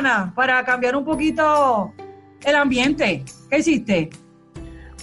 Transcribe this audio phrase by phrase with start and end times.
[0.00, 1.92] semana para cambiar un poquito
[2.42, 3.22] el ambiente?
[3.50, 4.10] ¿Qué hiciste?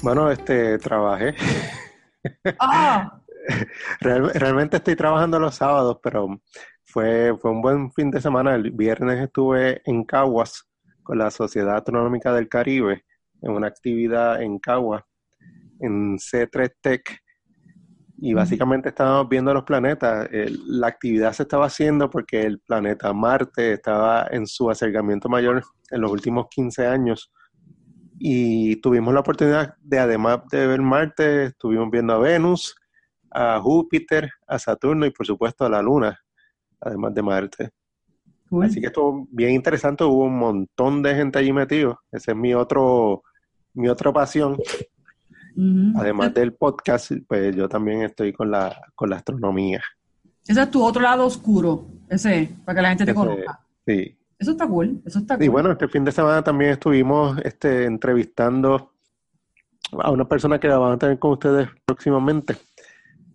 [0.01, 1.35] Bueno, este, trabajé.
[2.59, 3.21] Ah,
[4.01, 6.41] realmente estoy trabajando los sábados, pero
[6.83, 8.53] fue, fue un buen fin de semana.
[8.53, 10.67] El viernes estuve en Caguas
[11.03, 13.05] con la Sociedad Astronómica del Caribe
[13.41, 15.03] en una actividad en Caguas,
[15.79, 17.17] en C3 Tech.
[18.19, 20.27] Y básicamente estábamos viendo los planetas.
[20.65, 26.01] la actividad se estaba haciendo porque el planeta Marte estaba en su acercamiento mayor en
[26.01, 27.31] los últimos 15 años
[28.19, 32.75] y tuvimos la oportunidad de, además de ver Marte, estuvimos viendo a Venus,
[33.29, 36.19] a Júpiter, a Saturno y por supuesto a la Luna,
[36.81, 37.69] además de Marte.
[38.63, 41.99] Así que estuvo bien interesante, hubo un montón de gente allí metido.
[42.11, 43.23] Ese es mi otro,
[43.73, 44.57] mi otra pasión.
[45.95, 49.81] Además del podcast, pues yo también estoy con la, con la astronomía.
[50.45, 53.59] Ese es tu otro lado oscuro, ese, para que la gente te conozca.
[53.85, 54.15] Sí.
[54.37, 55.45] Eso está cool, eso está cool.
[55.45, 58.93] Y bueno, este fin de semana también estuvimos este, entrevistando
[59.93, 62.55] a una persona que la van a tener con ustedes próximamente,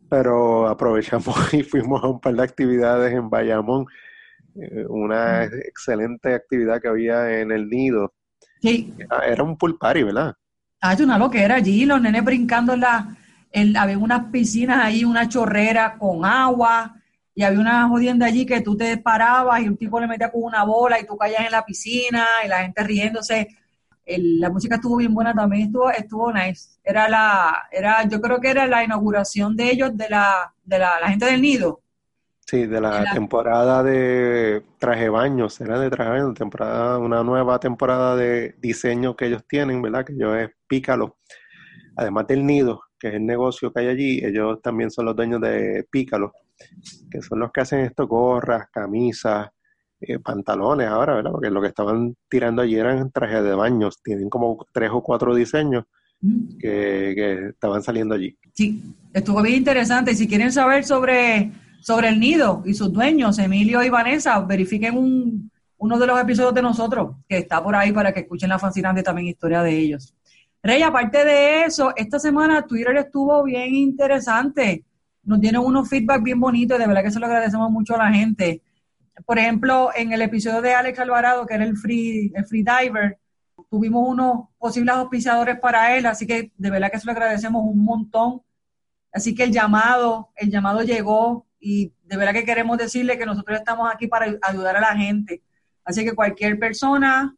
[0.08, 3.86] pero aprovechamos y fuimos a un par de actividades en Bayamón,
[4.54, 5.54] eh, una mm.
[5.66, 8.14] excelente actividad que había en el nido.
[8.60, 8.94] Sí.
[9.26, 10.36] Era un pool party, ¿verdad?
[10.84, 13.16] Ah, es una loquera allí, los nenes brincando en la,
[13.78, 16.96] había unas piscinas ahí, una chorrera con agua,
[17.36, 20.42] y había una jodienda allí que tú te parabas y un tipo le metía con
[20.42, 23.46] una bola y tú caías en la piscina y la gente riéndose.
[24.06, 26.80] la música estuvo bien buena también, estuvo, estuvo nice.
[26.82, 30.98] Era la, era, yo creo que era la inauguración de ellos, de la, de la,
[31.08, 31.80] gente del nido.
[32.46, 38.14] Sí, de la, temporada de traje baños, era de traje baños, temporada, una nueva temporada
[38.16, 40.04] de diseño que ellos tienen, ¿verdad?
[40.04, 41.18] Que yo es Pícalo.
[41.96, 45.40] Además del nido, que es el negocio que hay allí, ellos también son los dueños
[45.40, 46.32] de Pícalo
[47.10, 49.48] que son los que hacen esto, gorras, camisas,
[50.00, 51.30] eh, pantalones ahora, ¿verdad?
[51.30, 55.34] Porque lo que estaban tirando allí eran trajes de baños, tienen como tres o cuatro
[55.34, 55.84] diseños
[56.20, 56.58] mm.
[56.58, 58.36] que, estaban saliendo allí.
[58.52, 58.82] Sí,
[59.12, 60.14] estuvo bien interesante.
[60.14, 61.52] Si quieren saber sobre,
[61.82, 66.54] sobre el nido y sus dueños, Emilio y Vanessa, verifiquen un, uno de los episodios
[66.54, 70.14] de nosotros, que está por ahí para que escuchen la fascinante también historia de ellos.
[70.62, 74.84] Rey, aparte de eso, esta semana Twitter estuvo bien interesante
[75.24, 78.12] nos dieron unos feedback bien bonitos, de verdad que se lo agradecemos mucho a la
[78.12, 78.62] gente.
[79.24, 83.18] Por ejemplo, en el episodio de Alex Alvarado, que era el free, el free diver,
[83.70, 87.84] tuvimos unos posibles auspiciadores para él, así que de verdad que se lo agradecemos un
[87.84, 88.42] montón.
[89.12, 93.56] Así que el llamado, el llamado llegó y de verdad que queremos decirle que nosotros
[93.56, 95.42] estamos aquí para ayudar a la gente.
[95.84, 97.36] Así que cualquier persona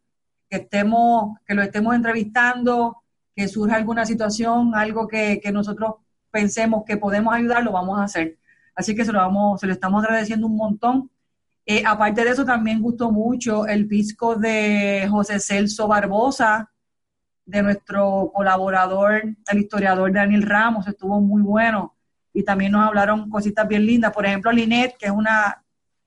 [0.49, 3.03] que estemos, que lo estemos entrevistando,
[3.35, 5.95] que surja alguna situación, algo que, que nosotros
[6.31, 8.39] pensemos que podemos ayudar, lo vamos a hacer.
[8.73, 11.11] Así que se lo, vamos, se lo estamos agradeciendo un montón.
[11.67, 16.71] Eh, aparte de eso, también gustó mucho el pisco de José Celso Barbosa,
[17.45, 21.94] de nuestro colaborador, el historiador Daniel Ramos, estuvo muy bueno.
[22.35, 24.11] Y también nos hablaron cositas bien lindas.
[24.11, 25.63] Por ejemplo, Linet, que es una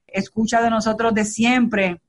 [0.06, 2.00] escucha de nosotros de siempre,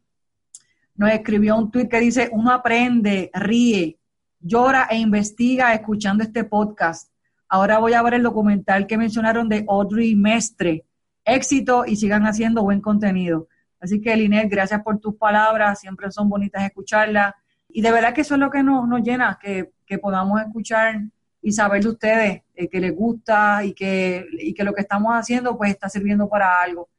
[0.96, 3.97] nos escribió un tweet que dice, uno aprende, ríe,
[4.40, 7.12] llora e investiga escuchando este podcast.
[7.47, 10.84] Ahora voy a ver el documental que mencionaron de Audrey Mestre.
[11.24, 13.47] Éxito y sigan haciendo buen contenido.
[13.80, 15.80] Así que, Linet, gracias por tus palabras.
[15.80, 17.34] Siempre son bonitas escucharlas.
[17.69, 21.01] Y de verdad que eso es lo que nos, llena, que, podamos escuchar
[21.42, 25.14] y saber de ustedes eh, que les gusta y que, y que lo que estamos
[25.14, 26.90] haciendo pues está sirviendo para algo.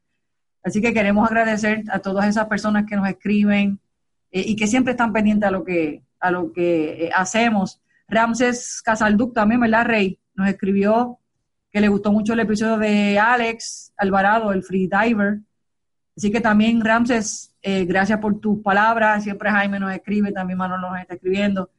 [0.63, 3.79] Así que queremos agradecer a todas esas personas que nos escriben
[4.31, 7.81] eh, y que siempre están pendientes a lo que, a lo que eh, hacemos.
[8.07, 10.17] Ramses Casalduc también, ¿verdad, Rey?
[10.33, 11.19] nos escribió
[11.71, 15.39] que le gustó mucho el episodio de Alex Alvarado, el freediver.
[16.17, 19.23] Así que también, Ramses, eh, gracias por tus palabras.
[19.23, 21.69] Siempre Jaime nos escribe, también Manuel nos está escribiendo.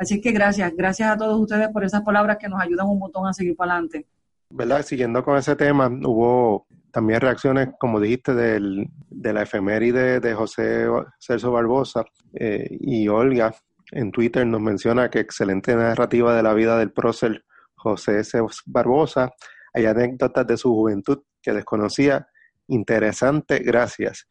[0.00, 3.26] Así que gracias, gracias a todos ustedes por esas palabras que nos ayudan un montón
[3.26, 4.06] a seguir para adelante.
[4.48, 4.82] ¿Verdad?
[4.82, 10.86] Siguiendo con ese tema, hubo también reacciones, como dijiste, del, de la efeméride de José
[11.18, 12.02] Celso Barbosa
[12.32, 13.54] eh, y Olga
[13.92, 17.44] en Twitter nos menciona que excelente narrativa de la vida del prócer
[17.74, 18.40] José C.
[18.64, 19.30] Barbosa.
[19.74, 22.26] Hay anécdotas de su juventud que desconocía.
[22.68, 24.26] Interesante, gracias.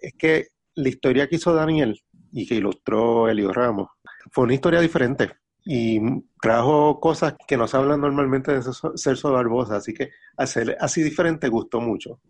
[0.00, 2.00] Es que la historia que hizo Daniel
[2.30, 3.88] y que ilustró Elio Ramos
[4.30, 5.30] fue una historia diferente
[5.64, 6.00] y
[6.40, 8.62] trajo cosas que no se hablan normalmente de
[8.96, 12.20] Celso Barbosa, así que hacer así diferente gustó mucho.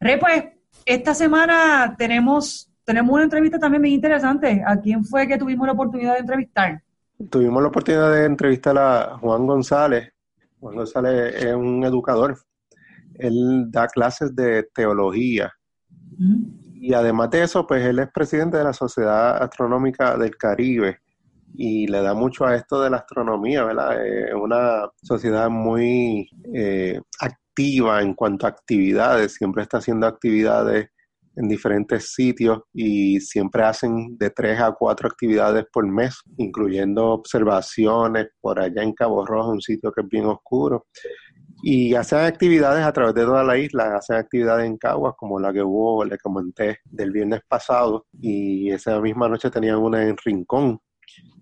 [0.00, 0.44] Re, pues,
[0.84, 4.62] esta semana tenemos, tenemos una entrevista también muy interesante.
[4.66, 6.82] ¿A quién fue que tuvimos la oportunidad de entrevistar?
[7.30, 10.12] Tuvimos la oportunidad de entrevistar a Juan González.
[10.58, 12.38] Juan González es un educador.
[13.14, 15.52] Él da clases de teología.
[16.74, 21.00] Y además de eso, pues él es presidente de la Sociedad Astronómica del Caribe
[21.54, 24.04] y le da mucho a esto de la astronomía, ¿verdad?
[24.04, 30.88] Es una sociedad muy eh, activa en cuanto a actividades, siempre está haciendo actividades
[31.36, 38.28] en diferentes sitios y siempre hacen de tres a cuatro actividades por mes, incluyendo observaciones
[38.40, 40.86] por allá en Cabo Rojo, un sitio que es bien oscuro.
[41.62, 45.52] Y hacen actividades a través de toda la isla, hacen actividades en Caguas, como la
[45.52, 50.80] que hubo, le comenté, del viernes pasado, y esa misma noche tenían una en Rincón,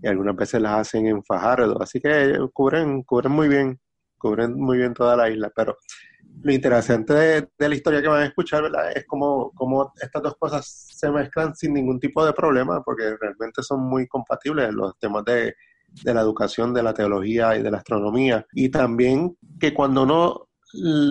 [0.02, 3.80] y algunas veces las hacen en Fajardo, así que cubren, cubren muy bien,
[4.16, 5.76] cubren muy bien toda la isla, pero
[6.42, 8.92] lo interesante de, la historia que van a escuchar ¿verdad?
[8.94, 13.62] es como, como estas dos cosas se mezclan sin ningún tipo de problema, porque realmente
[13.62, 15.54] son muy compatibles los temas de,
[16.04, 18.46] la educación, de la teología y de la astronomía.
[18.52, 20.48] Y también que cuando uno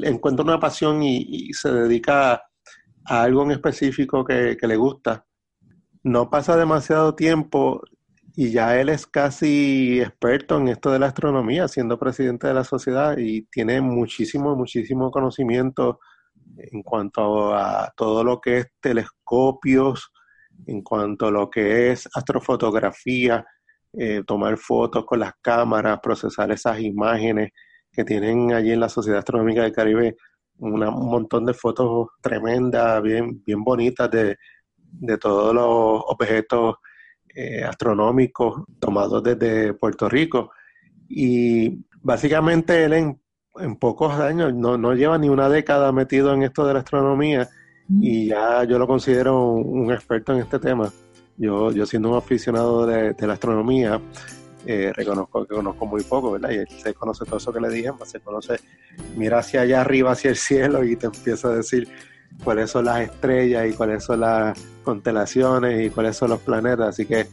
[0.03, 2.41] encuentra una pasión y, se dedica
[3.05, 5.25] a algo en específico que le gusta,
[6.03, 7.81] no pasa demasiado tiempo
[8.39, 12.63] y ya él es casi experto en esto de la astronomía, siendo presidente de la
[12.63, 15.99] sociedad y tiene muchísimo, muchísimo conocimiento
[16.55, 20.11] en cuanto a todo lo que es telescopios,
[20.67, 23.43] en cuanto a lo que es astrofotografía,
[23.93, 27.49] eh, tomar fotos con las cámaras, procesar esas imágenes
[27.91, 30.15] que tienen allí en la Sociedad Astronómica del Caribe,
[30.59, 34.37] un montón de fotos tremendas, bien, bien bonitas de,
[34.77, 36.75] de todos los objetos
[37.39, 40.49] eh, astronómicos tomados desde Puerto Rico.
[41.07, 43.21] Y básicamente él en,
[43.59, 47.47] en pocos años, no, no, lleva ni una década metido en esto de la astronomía
[48.01, 50.91] y ya yo lo considero un, experto en este tema.
[51.37, 54.01] Yo, yo siendo un aficionado de, la astronomía,
[54.65, 56.49] eh, reconozco que conozco muy poco, ¿verdad?
[56.49, 58.55] Y él se conoce todo eso que le dije, se conoce,
[59.15, 61.87] mira hacia allá arriba, hacia el cielo y te empieza a decir
[62.43, 67.05] cuáles son las estrellas y cuáles son las constelaciones y cuáles son los planetas, así
[67.05, 67.27] que,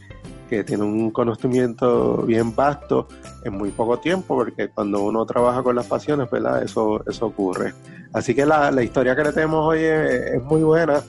[0.49, 3.07] que tiene un conocimiento bien vasto
[3.43, 6.63] en muy poco tiempo, porque cuando uno trabaja con las pasiones, ¿verdad?
[6.63, 7.73] Eso, eso ocurre.
[8.13, 11.01] Así que la, la historia que le tenemos hoy es, muy buena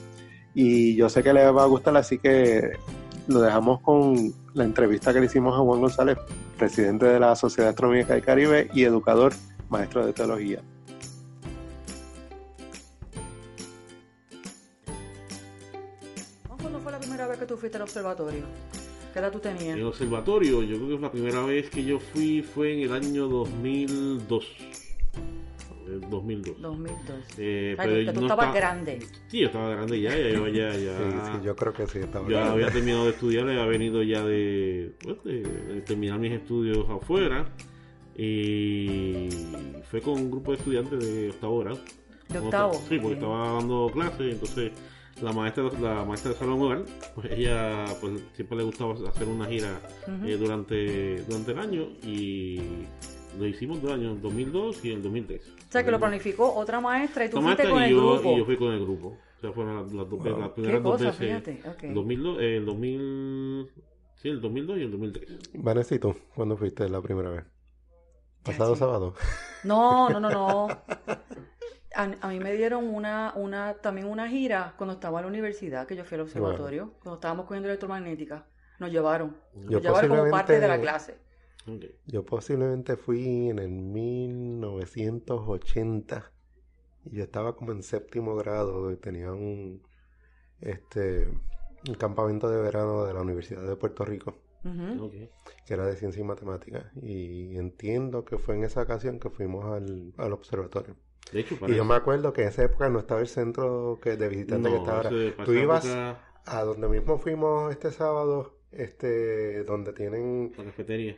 [0.53, 2.71] y yo sé que le va a gustar, así que
[3.27, 6.17] lo dejamos con la entrevista que le hicimos a Juan González,
[6.57, 9.33] presidente de la Sociedad Astronómica del Caribe y educador,
[9.69, 10.61] maestro de teología.
[17.85, 18.43] Fuiste al observatorio?
[19.13, 19.77] ¿Qué edad tú tenías?
[19.77, 23.27] El observatorio, yo creo que la primera vez que yo fui fue en el año
[23.27, 24.45] 2002.
[26.09, 26.61] 2002.
[26.61, 27.17] 2002.
[27.37, 28.99] Eh, pero tú estabas grande.
[29.27, 31.99] Sí, yo estaba grande ya, ya, yo, ya, ya sí, sí, yo creo que sí
[31.99, 36.89] estaba Ya había terminado de estudiar, había venido ya de, pues, de, terminar mis estudios
[36.89, 37.49] afuera.
[38.15, 39.29] Y
[39.89, 41.79] fue con un grupo de estudiantes de octavo grado.
[42.27, 42.73] ¿De octavo?
[42.89, 44.71] Sí, porque estaba dando clases, entonces
[45.21, 46.83] la maestra la maestra de salón hogar
[47.15, 49.79] pues ella pues siempre le gustaba hacer una gira
[50.25, 52.59] eh, durante durante el año y
[53.37, 55.47] lo hicimos dos años, el 2002 y el 2003.
[55.47, 58.31] O sea, que lo planificó otra maestra y tú fuiste con el yo, grupo.
[58.31, 59.07] Y yo fui con el grupo.
[59.09, 60.39] O sea, fueron las, las, wow.
[60.39, 61.65] las primeras dos veces.
[61.65, 61.93] Okay.
[61.93, 63.71] 2002, el 2000,
[64.15, 65.39] sí, el 2002 y el 2003.
[65.53, 65.95] Vanessa,
[66.33, 67.45] cuándo fuiste la primera vez?
[68.43, 69.13] ¿Pasado sábado?
[69.63, 70.67] No, no, no, no.
[71.97, 75.95] A, mí me dieron una, una, también una gira cuando estaba en la universidad, que
[75.95, 78.45] yo fui al observatorio, cuando estábamos cogiendo electromagnética.
[78.77, 79.35] Nos llevaron.
[79.55, 81.17] Nos llevaron como parte de la clase.
[82.05, 86.31] Yo posiblemente fui en el 1980
[87.05, 89.81] y yo estaba como en séptimo grado y tenía un,
[90.61, 91.27] este,
[91.87, 94.35] un campamento de verano de la Universidad de Puerto Rico.
[95.65, 99.65] que era de ciencia y matemáticas y entiendo que fue en esa ocasión que fuimos
[99.65, 100.95] al, al observatorio
[101.33, 104.71] y yo me acuerdo que en esa época no estaba el centro que de visitantes
[104.71, 105.09] que estaba ahora.
[105.43, 111.17] Tú ibas a donde mismo fuimos este sábado, este, donde tienen la cafetería.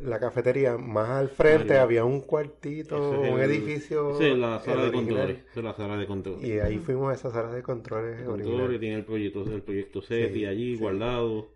[0.00, 4.16] La cafetería, más al frente había un cuartito, un edificio.
[4.16, 5.38] Sí, la sala de controles.
[5.56, 6.44] la sala de control.
[6.44, 8.20] Y ahí fuimos a esa sala de controles.
[8.20, 11.48] El control, tiene el proyecto, el proyecto SETI allí guardado,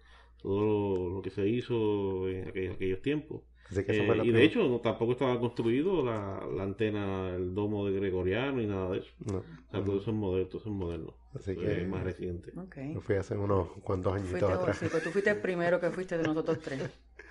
[0.43, 3.43] todo lo, que se hizo en aquellos tiempos.
[3.75, 8.91] Eh, y de hecho tampoco estaba construido la, antena, el domo de Gregoriano y nada
[8.91, 9.11] de eso.
[9.25, 9.39] No.
[9.39, 11.15] O sea, todo eso es moderno, todo eso es moderno.
[11.35, 12.53] Así que es más reciente.
[12.57, 12.95] Okay.
[12.95, 14.79] Lo fui hace unos cuantos añitos atrás.
[14.91, 16.83] pues tú fuiste el primero que fuiste de nosotros tres.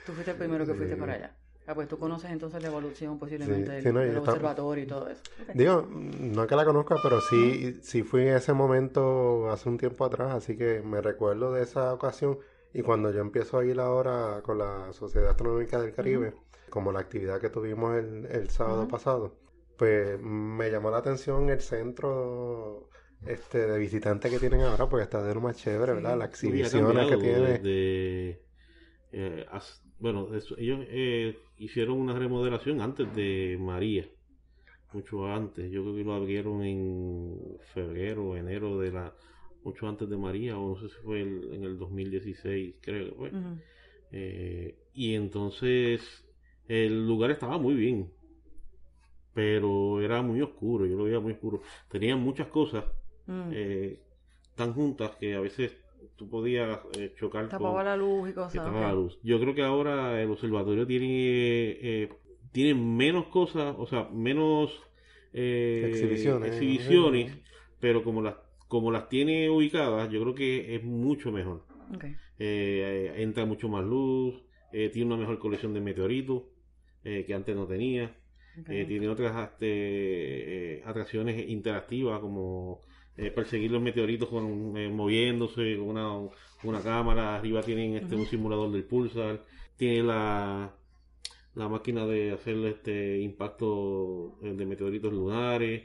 [0.06, 1.36] Tú fuiste el primero que fuiste para allá.
[1.68, 5.24] Ah, pues tú conoces entonces la evolución posiblemente del, observatorio y todo eso.
[5.56, 9.80] Digo, no es que la conozca, pero sí, sí fui en ese momento hace un
[9.80, 12.38] tiempo atrás, así que me recuerdo de esa ocasión
[12.76, 16.34] y cuando yo empiezo a ir ahora con la Sociedad Astronómica del Caribe,
[16.70, 19.34] como la actividad que tuvimos el, el sábado pasado,
[19.78, 22.90] pues me llamó la atención el centro
[23.26, 26.18] este, de visitante que tienen ahora, pues está de lo más chévere, ¿verdad?
[26.18, 27.62] La exhibición que tiene.
[29.14, 29.46] Eh,
[30.00, 30.28] bueno,
[30.58, 34.06] ellos eh, hicieron una remodelación antes de María,
[34.92, 35.72] mucho antes.
[35.72, 39.16] Yo creo que lo abrieron en febrero, enero de la,
[39.66, 43.32] mucho antes de María, o no sé si fue en el 2016, creo que fue.
[44.12, 46.26] Eh, y entonces
[46.68, 48.12] el lugar estaba muy bien,
[49.34, 51.62] pero era muy oscuro, yo lo veía muy oscuro.
[51.90, 52.86] Tenían muchas cosas
[53.26, 53.50] mm.
[53.52, 54.00] eh,
[54.56, 55.76] tan juntas que a veces
[56.16, 59.20] tú podías eh, chocar tapaba la luz y cosas la luz.
[59.24, 62.10] yo creo que ahora el observatorio tiene eh,
[62.52, 64.72] tiene menos cosas o sea menos
[65.34, 67.36] exhibiciones, exhibiciones
[67.80, 68.36] pero como las
[68.68, 71.64] como las tiene ubicadas yo creo que es mucho mejor
[72.38, 76.44] entra mucho más luz tiene una mejor colección de meteoritos
[77.04, 78.14] que antes no tenía
[78.70, 79.68] eh, tiene otras este,
[80.78, 82.84] eh, atracciones interactivas como
[83.18, 86.30] eh, perseguir los meteoritos con, moviéndose con una,
[86.64, 87.36] una cámara.
[87.36, 89.44] Arriba tienen este, un simulador del pulsar.
[89.76, 90.74] Tiene la,
[91.54, 95.84] la máquina de hacer este impacto de meteoritos lunares.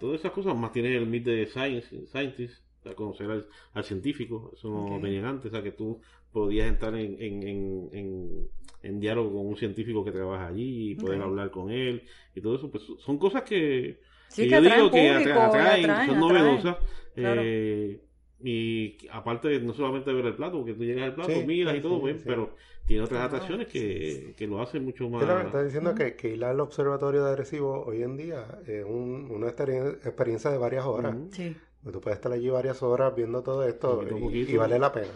[0.00, 0.56] Todas esas cosas.
[0.56, 3.30] Más tiene el Meet de Science, Scientist, a conocer
[3.74, 4.52] al, científico.
[4.54, 5.02] Eso no okay.
[5.02, 5.50] venía antes.
[5.50, 6.00] O sea, que tú
[6.32, 8.48] podías entrar en, en
[8.82, 12.02] en diálogo con un científico que trabaja allí y poder hablar con él
[12.34, 14.00] y todo eso, pues son cosas que,
[14.36, 16.76] yo digo que atraen, son novedosas.
[17.16, 18.00] Eh,
[18.40, 22.00] y aparte, no solamente ver el plato, porque tú llegas al plato, miras y todo,
[22.00, 22.54] pues, pero
[22.88, 25.22] tiene otras atracciones que, que, lo hacen mucho más.
[25.22, 29.48] Está diciendo que, que ir al observatorio de Arecibo hoy en día es un, una
[29.48, 31.14] experiencia de varias horas.
[31.30, 31.54] Sí.
[31.82, 34.02] Pues tú puedes estar allí varias horas viendo todo esto
[34.32, 35.08] y, vale la pena.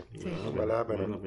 [0.54, 1.18] Vale la pena.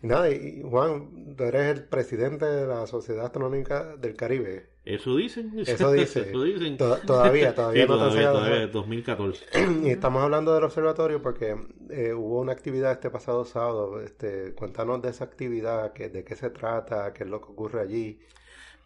[0.00, 4.71] Nada, y Juan, tú eres el presidente de la Sociedad Astronómica del Caribe.
[4.84, 5.52] Eso dicen.
[5.58, 6.30] Eso, dice.
[6.30, 6.76] Eso dicen.
[6.76, 9.44] todavía, todavía no todavía, todavía, 2014.
[9.84, 11.56] y estamos hablando del observatorio porque
[11.90, 14.00] eh, hubo una actividad este pasado sábado.
[14.00, 17.80] Este, cuéntanos de esa actividad, que, de qué se trata, qué es lo que ocurre
[17.80, 18.18] allí.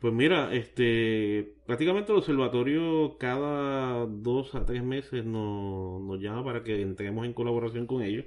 [0.01, 6.63] Pues mira, este, prácticamente el observatorio cada dos a tres meses nos, nos llama para
[6.63, 8.27] que entremos en colaboración con ellos,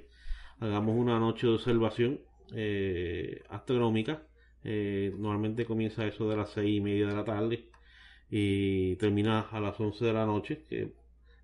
[0.58, 2.20] hagamos una noche de observación
[2.54, 4.22] eh, astronómica.
[4.64, 7.70] Eh, normalmente comienza eso de las seis y media de la tarde
[8.30, 10.92] y termina a las 11 de la noche, que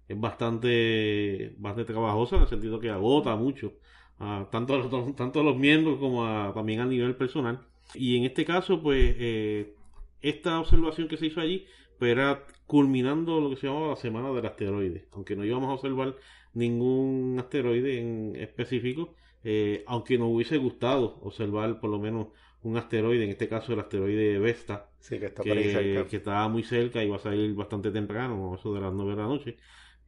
[0.09, 3.75] es bastante, bastante trabajosa en el sentido que agota mucho
[4.19, 7.67] a tanto, a los, tanto los miembros como a, también a nivel personal.
[7.95, 9.75] Y en este caso, pues, eh,
[10.21, 11.67] esta observación que se hizo allí,
[11.99, 15.09] pues era culminando lo que se llamaba la semana del asteroide.
[15.13, 16.17] Aunque no íbamos a observar
[16.55, 22.29] ningún asteroide en específico, eh, aunque nos hubiese gustado observar por lo menos
[22.63, 27.21] un asteroide, en este caso el asteroide Vesta, que, estaba muy cerca y va a
[27.21, 29.57] salir bastante temprano, eso de las 9 de la noche,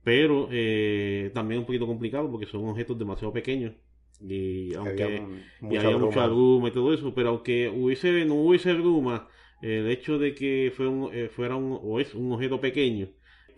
[0.03, 3.75] pero eh, también un poquito complicado porque son objetos demasiado pequeños
[4.21, 5.27] y aunque había,
[5.61, 6.69] mucha bruma.
[6.69, 9.29] y todo eso, pero aunque hubiese no hubiese bruma,
[9.63, 13.09] el hecho de que fue un, eh, fuera un, o es un objeto pequeño,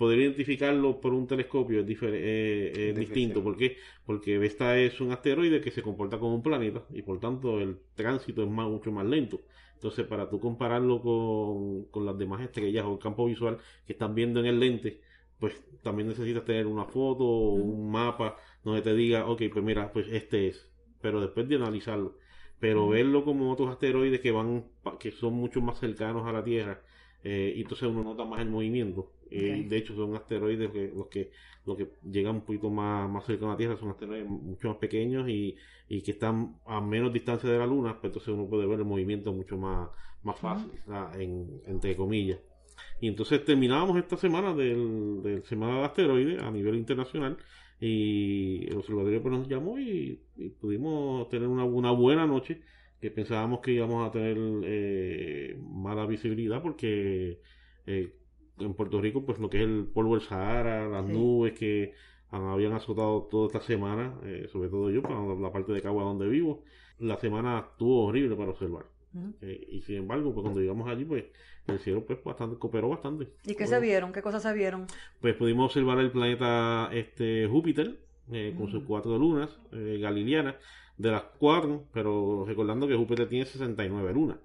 [0.00, 3.42] poder identificarlo por un telescopio es eh, distinto.
[3.42, 3.76] ¿Por qué?
[4.07, 7.76] Porque Vesta es un asteroide que se comporta como un planeta y por tanto el
[7.95, 9.42] tránsito es mucho más lento.
[9.75, 14.14] Entonces, para tú compararlo con, con las demás estrellas o el campo visual que están
[14.14, 15.02] viendo en el lente,
[15.38, 19.92] pues también necesitas tener una foto o un mapa donde te diga, ok, pues mira,
[19.92, 20.66] pues este es.
[21.02, 22.16] Pero después de analizarlo.
[22.59, 24.64] Pero verlo como otros asteroides que van,
[24.99, 26.80] que son mucho más cercanos a la Tierra,
[27.23, 29.12] eh, y entonces uno nota más el movimiento.
[29.30, 31.30] Eh, de hecho, son asteroides que los que
[31.66, 34.78] los que llegan un poquito más, más cerca a la Tierra son asteroides mucho más
[34.78, 35.56] pequeños y,
[35.88, 38.87] y que están a menos distancia de la Luna, pues entonces uno puede ver el
[38.87, 39.90] movimiento mucho más,
[40.22, 40.70] más fácil,
[41.18, 42.38] en, entre comillas.
[43.00, 47.37] Y entonces terminábamos esta semana del, del Semana de Asteroides a nivel internacional
[47.80, 50.20] y el observatorio pues, nos llamó y,
[50.60, 52.60] pudimos tener una, una buena noche
[53.00, 57.40] que pensábamos que íbamos a tener eh, mala visibilidad porque
[57.87, 58.12] eh,
[58.60, 61.94] en Puerto Rico, pues lo que es el polvo del Sahara, las nubes que
[62.30, 66.28] habían azotado toda esta semana, eh, sobre todo yo, para la parte de Cagua donde
[66.28, 66.62] vivo,
[66.98, 68.86] la semana estuvo horrible para observar.
[69.40, 71.24] Eh, y sin embargo, pues cuando llegamos allí, pues
[71.66, 73.28] el cielo pues bastante cooperó bastante.
[73.44, 74.12] ¿Y qué se vieron?
[74.12, 74.86] ¿Qué cosas se vieron?
[75.20, 77.98] Pues pudimos observar el planeta este Júpiter
[78.30, 80.54] eh, con sus cuatro lunas galileanas,
[80.96, 84.36] de las cuatro, pero recordando que Júpiter tiene 69 lunas.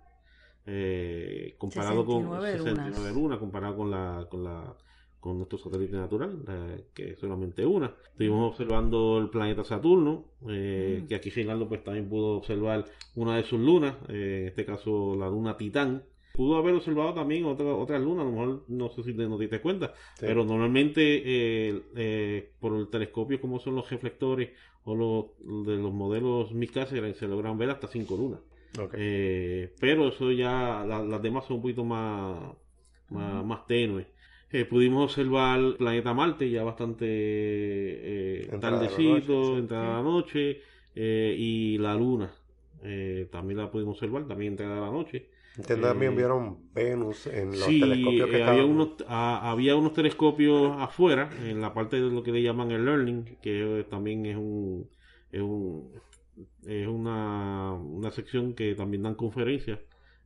[0.68, 3.40] Eh, comparado con 69 lunas.
[3.40, 4.76] comparado con la con la
[5.20, 7.96] con nuestro satélite natural, que es solamente una.
[8.12, 11.08] Estuvimos observando el planeta Saturno, eh, mm.
[11.08, 15.16] que aquí Finaldo pues también pudo observar una de sus lunas, eh, en este caso
[15.16, 16.04] la luna Titán,
[16.36, 19.38] Pudo haber observado también otra, otras lunas, a lo mejor no sé si te, no
[19.38, 24.50] te diste cuenta, pero normalmente eh, eh, por el telescopio como son los reflectores
[24.84, 28.42] o los de los modelos Micase se logran ver hasta cinco lunas.
[28.94, 32.54] Eh, pero eso ya, las demás son un poquito más,
[33.10, 34.08] más, más tenues.
[34.70, 40.62] pudimos observar el planeta Marte ya bastante tardecito, entrada la noche,
[40.96, 42.32] y la luna.
[43.32, 45.30] también la pudimos observar, también entrada la noche.
[45.68, 51.30] también eh, vieron Venus en los telescopios que eh, había, unos, había unos telescopios afuera,
[51.46, 54.90] en la parte de lo que le llaman el Learning, que también es un,
[55.32, 55.92] es, un,
[56.66, 59.80] es una, una sección que también dan conferencias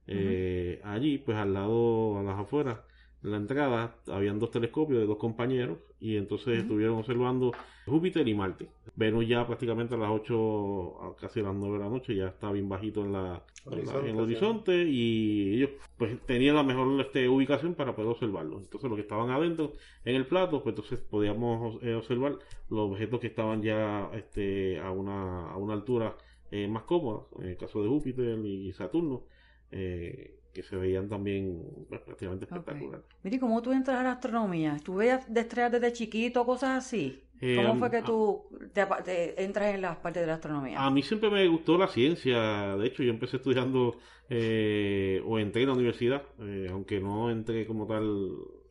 [0.08, 2.80] eh, allí, pues al lado, a las afueras
[3.24, 7.52] en la entrada habían dos telescopios de dos compañeros y entonces estuvieron observando
[7.86, 8.70] Júpiter y Marte.
[8.96, 12.52] Venus ya prácticamente a las 8, casi a las 9 de la noche, ya está
[12.52, 17.76] bien bajito en, la, en, el horizonte y ellos pues tenían la mejor este, ubicación
[17.76, 18.60] para poder observarlo.
[18.60, 19.74] Entonces los que estaban adentro
[20.06, 22.38] en el plato, pues entonces podíamos eh, observar
[22.70, 26.16] los objetos que estaban ya este, a, una, a una altura
[26.52, 29.24] eh, más cómoda, en el caso de Júpiter y Saturno.
[29.72, 33.06] Eh, que se veían también pues, prácticamente espectaculares.
[33.24, 34.78] Mire, ¿cómo tú entras a la astronomía?
[34.84, 37.24] ¿Tú veías de estrellas desde chiquito, cosas así?
[37.42, 40.84] Eh, ¿Cómo fue que tú te, entras en las partes de la astronomía?
[40.84, 42.76] A mí siempre me gustó la ciencia.
[42.76, 43.98] De hecho, yo empecé estudiando
[44.30, 48.06] eh, o entré en la universidad, eh, aunque no entré como tal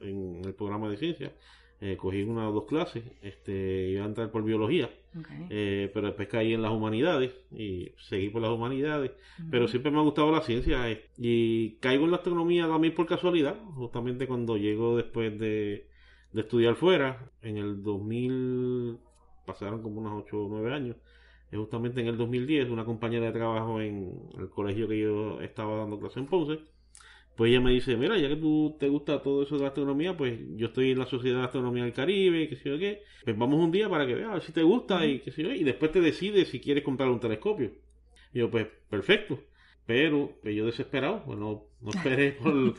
[0.00, 1.32] en el programa de ciencia.
[1.80, 4.90] Eh, cogí una o dos clases, este, iba a entrar por biología,
[5.49, 9.12] eh, pero después caí en las humanidades y seguí por las humanidades,
[9.49, 13.06] pero siempre me ha gustado la ciencia eh, y caigo en la astronomía también por
[13.06, 15.87] casualidad, justamente cuando llego después de,
[16.35, 18.99] estudiar fuera, en el 2000,
[19.46, 20.96] pasaron como unos 8 o 9 años,
[21.53, 26.00] justamente en el 2010, una compañera de trabajo en el colegio que yo estaba dando
[26.00, 26.59] clase en Ponce,
[27.38, 30.16] pues ella me dice, mira, ya que tú te gusta todo eso de la astronomía,
[30.16, 33.38] pues yo estoy en la Sociedad de Astronomía del Caribe, qué sé yo qué, pues
[33.38, 35.92] vamos un día para que veas si te gusta y qué sé yo, y después
[35.92, 37.70] te decides si quieres comprar un telescopio.
[38.35, 39.38] Y yo, pues, perfecto.
[39.87, 42.74] Pero, pues yo desesperado, pues no, esperé por,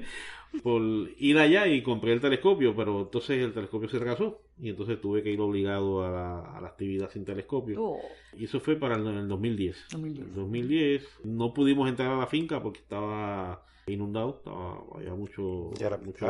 [0.62, 0.82] por
[1.18, 5.22] ir allá y compré el telescopio, pero entonces el telescopio se atrasó y entonces tuve
[5.22, 7.82] que ir obligado a la, actividad sin telescopio.
[7.82, 8.00] Oh.
[8.32, 9.88] Y eso fue para el, 2010.
[9.90, 10.26] 2010.
[10.26, 15.70] En 2010 no pudimos entrar a la finca porque estaba inundado, estaba, había mucho,
[16.04, 16.26] mucho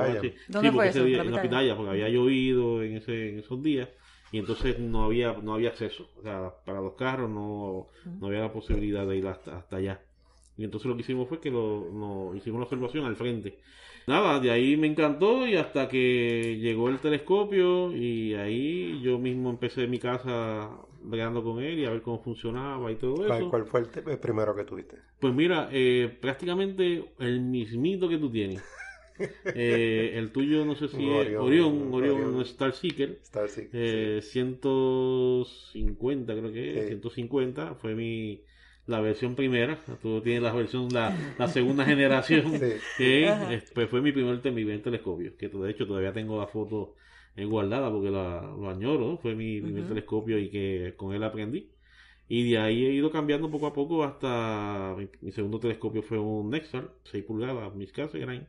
[0.49, 1.07] ¿Dónde fue eso?
[1.07, 3.89] en la pitaya, porque había llovido en, ese, en esos días
[4.33, 7.89] y entonces no había no había acceso, o sea, para los carros no,
[8.19, 10.01] no había la posibilidad de ir hasta, hasta allá.
[10.57, 13.59] Y entonces lo que hicimos fue que lo, hicimos la observación al frente.
[14.07, 19.51] Nada, de ahí me encantó y hasta que llegó el telescopio y ahí yo mismo
[19.51, 20.71] empecé en mi casa
[21.05, 23.51] bregando con él y a ver cómo funcionaba y todo eso.
[23.51, 23.87] ¿Cuál fue el,
[24.19, 24.97] primero que tuviste?
[25.21, 28.63] Pues mira, eh, prácticamente el mismito que tú tienes.
[29.45, 33.21] Eh, el tuyo no sé si es Orión, Orión, Star Seeker.
[33.23, 38.43] Star Seeker eh, 150 creo que es, 150 fue mi
[38.87, 42.53] la versión primera, tú tienes la versión, la, la segunda generación,
[42.99, 46.95] que pues fue mi primer, mi telescopio, que de hecho todavía tengo la foto
[47.37, 51.71] guardada porque la, lo añoro, fue mi primer telescopio y que con él aprendí.
[52.29, 56.51] Y de ahí he ido cambiando poco a poco hasta mi, segundo telescopio fue un
[56.51, 58.47] Nexar, 6 pulgadas, mis Cassegrain.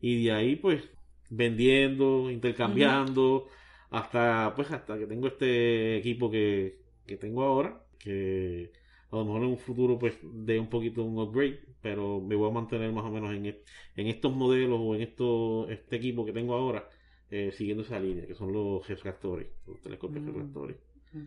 [0.00, 0.82] Y de ahí pues
[1.30, 3.48] vendiendo, intercambiando,
[3.90, 8.72] hasta pues hasta que tengo este equipo que, que tengo ahora, que
[9.10, 12.50] a lo mejor en un futuro pues de un poquito un upgrade, pero me voy
[12.50, 16.32] a mantener más o menos en, en estos modelos o en esto, este equipo que
[16.32, 16.88] tengo ahora,
[17.30, 20.76] eh, siguiendo esa línea, que son los refractores, los telescopios mm, refractores,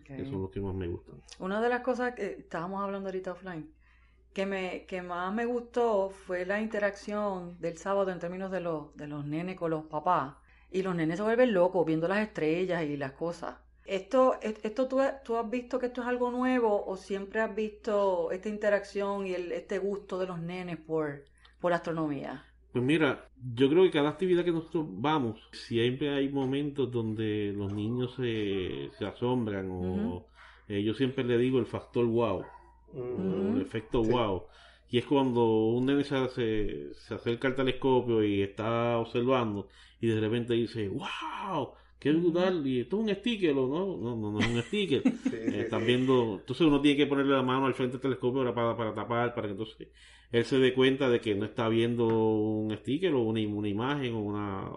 [0.04, 1.16] que son los que más me gustan.
[1.40, 3.70] Una de las cosas que estábamos hablando ahorita offline,
[4.34, 8.96] que me que más me gustó fue la interacción del sábado en términos de los,
[8.96, 10.36] de los nenes con los papás.
[10.72, 13.58] Y los nenes se vuelven locos viendo las estrellas y las cosas.
[13.86, 18.32] ¿Esto, esto tú, tú, has visto que esto es algo nuevo o siempre has visto
[18.32, 21.26] esta interacción y el, este gusto de los nenes por,
[21.60, 22.46] por astronomía?
[22.71, 27.73] Pues mira, yo creo que cada actividad que nosotros vamos, siempre hay momentos donde los
[27.73, 30.25] niños se, se asombran o
[30.69, 32.45] eh, yo siempre le digo el factor wow,
[32.93, 34.43] el efecto wow.
[34.89, 39.67] Y es cuando un nene se, se acerca al telescopio y está observando
[40.01, 43.67] y de repente dice, wow, qué brutal, y esto es un sticker, ¿no?
[43.67, 45.03] No, no, no es un sticker.
[45.31, 48.75] Eh, están viendo, entonces uno tiene que ponerle la mano al frente del telescopio para,
[48.75, 49.88] para tapar, para que entonces
[50.32, 54.15] él se dé cuenta de que no está viendo un sticker o una, una imagen
[54.15, 54.72] o una,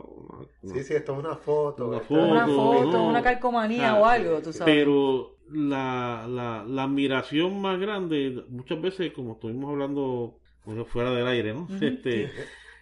[0.64, 1.88] Sí, sí, esto es una foto.
[1.88, 4.74] Una foto, una, foto, una calcomanía o algo, tú sabes.
[4.74, 10.40] Pero la, la, la admiración más grande, muchas veces, como estuvimos hablando
[10.86, 11.68] fuera del aire, ¿no?
[11.80, 12.32] este,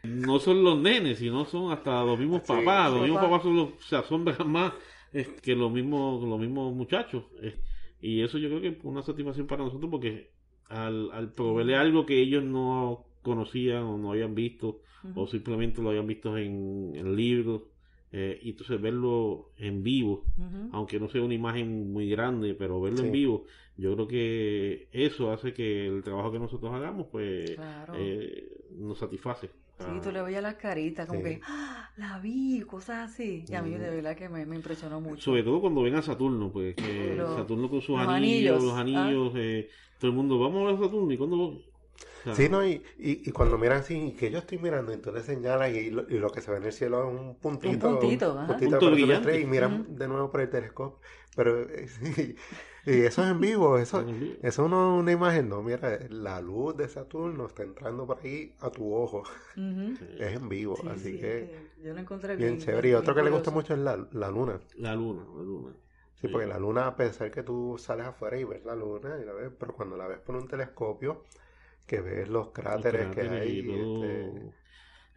[0.03, 2.91] no son los nenes, sino son hasta los mismos papás.
[2.91, 4.73] Los mismos papás son los, se asombran más
[5.43, 7.25] que los mismos, los mismos muchachos.
[8.01, 10.32] y eso yo creo que es una satisfacción para nosotros porque
[10.73, 14.81] al, al proveerle algo que ellos no conocían o no habían visto
[15.15, 17.63] o simplemente lo habían visto en, en libros
[18.13, 20.25] eh, y entonces verlo en vivo,
[20.73, 23.45] aunque no sea una imagen muy grande, pero verlo en vivo,
[23.79, 27.57] yo creo que eso hace que el trabajo que nosotros hagamos, pues,
[27.95, 29.51] eh, nos satisface.
[29.79, 33.45] Sí, tú le veías las caritas, como que, ¡Ah, la vi, cosas así.
[33.49, 35.23] Y a mí de verdad que me, impresionó mucho.
[35.23, 36.77] Sobre todo cuando ven a Saturno, pues,
[37.35, 39.39] Saturno con sus anillos, los anillos, ah.
[39.41, 39.71] eh,
[40.03, 41.63] todo el mundo, vamos a ver Saturno, y cuando
[42.35, 46.09] Sí, no, y, y, cuando miran así, que yo estoy mirando, entonces señalan y lo,
[46.09, 47.89] y lo que se ve en el cielo es un puntito.
[47.89, 51.01] Un puntito, un puntito de y miran de nuevo por el telescopio.
[51.35, 51.89] Pero, eh,
[52.87, 54.05] y eso es en vivo, eso,
[54.43, 58.71] eso es una imagen, no, mira, la luz de Saturno está entrando por ahí a
[58.71, 59.25] tu ojo.
[59.57, 62.59] Es en vivo, así que, Yo lo encontré bien.
[62.59, 62.91] chévere.
[62.91, 64.61] Y otro que le gusta mucho es la, la luna.
[64.77, 65.75] La luna, la luna.
[66.23, 69.27] Sí, porque la luna, a pensar que tú sales afuera y ves la luna, y
[69.27, 71.25] la ves, pero cuando la ves por un telescopio,
[71.85, 73.59] que ves los cráteres, que hay.
[73.59, 74.53] Este...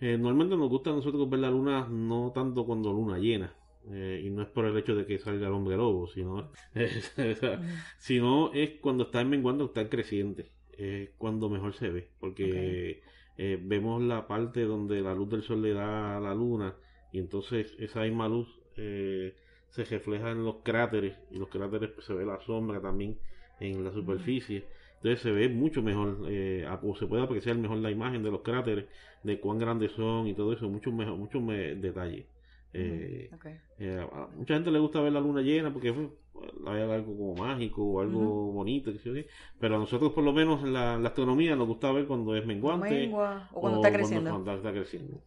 [0.01, 3.53] Eh, normalmente nos gusta a nosotros ver la luna no tanto cuando luna llena.
[3.91, 6.51] Eh, y no es por el hecho de que salga el hombre lobo, sino,
[7.99, 13.03] sino es cuando está en menguando, está en creciente, es cuando mejor se ve, porque
[13.37, 16.75] eh, vemos la parte donde la luz del sol le da a la luna
[17.11, 18.59] y entonces esa misma luz
[19.75, 23.17] se refleja en los cráteres y los cráteres pues, se ve la sombra también
[23.59, 24.63] en la superficie.
[24.95, 28.41] Entonces se ve mucho mejor, eh, o se puede apreciar mejor la imagen de los
[28.41, 28.85] cráteres,
[29.23, 32.25] de cuán grandes son y todo eso, mucho mejor, mucho detalles.
[32.71, 33.29] Eh,
[33.79, 35.93] eh, a mucha gente le gusta ver la luna llena porque
[36.67, 38.91] hay algo como mágico o algo bonito,
[39.59, 43.11] pero a nosotros por lo menos en la, astronomía nos gusta ver cuando es menguante
[43.53, 44.29] o cuando está creciendo.
[44.31, 45.21] Cuando, está creciendo.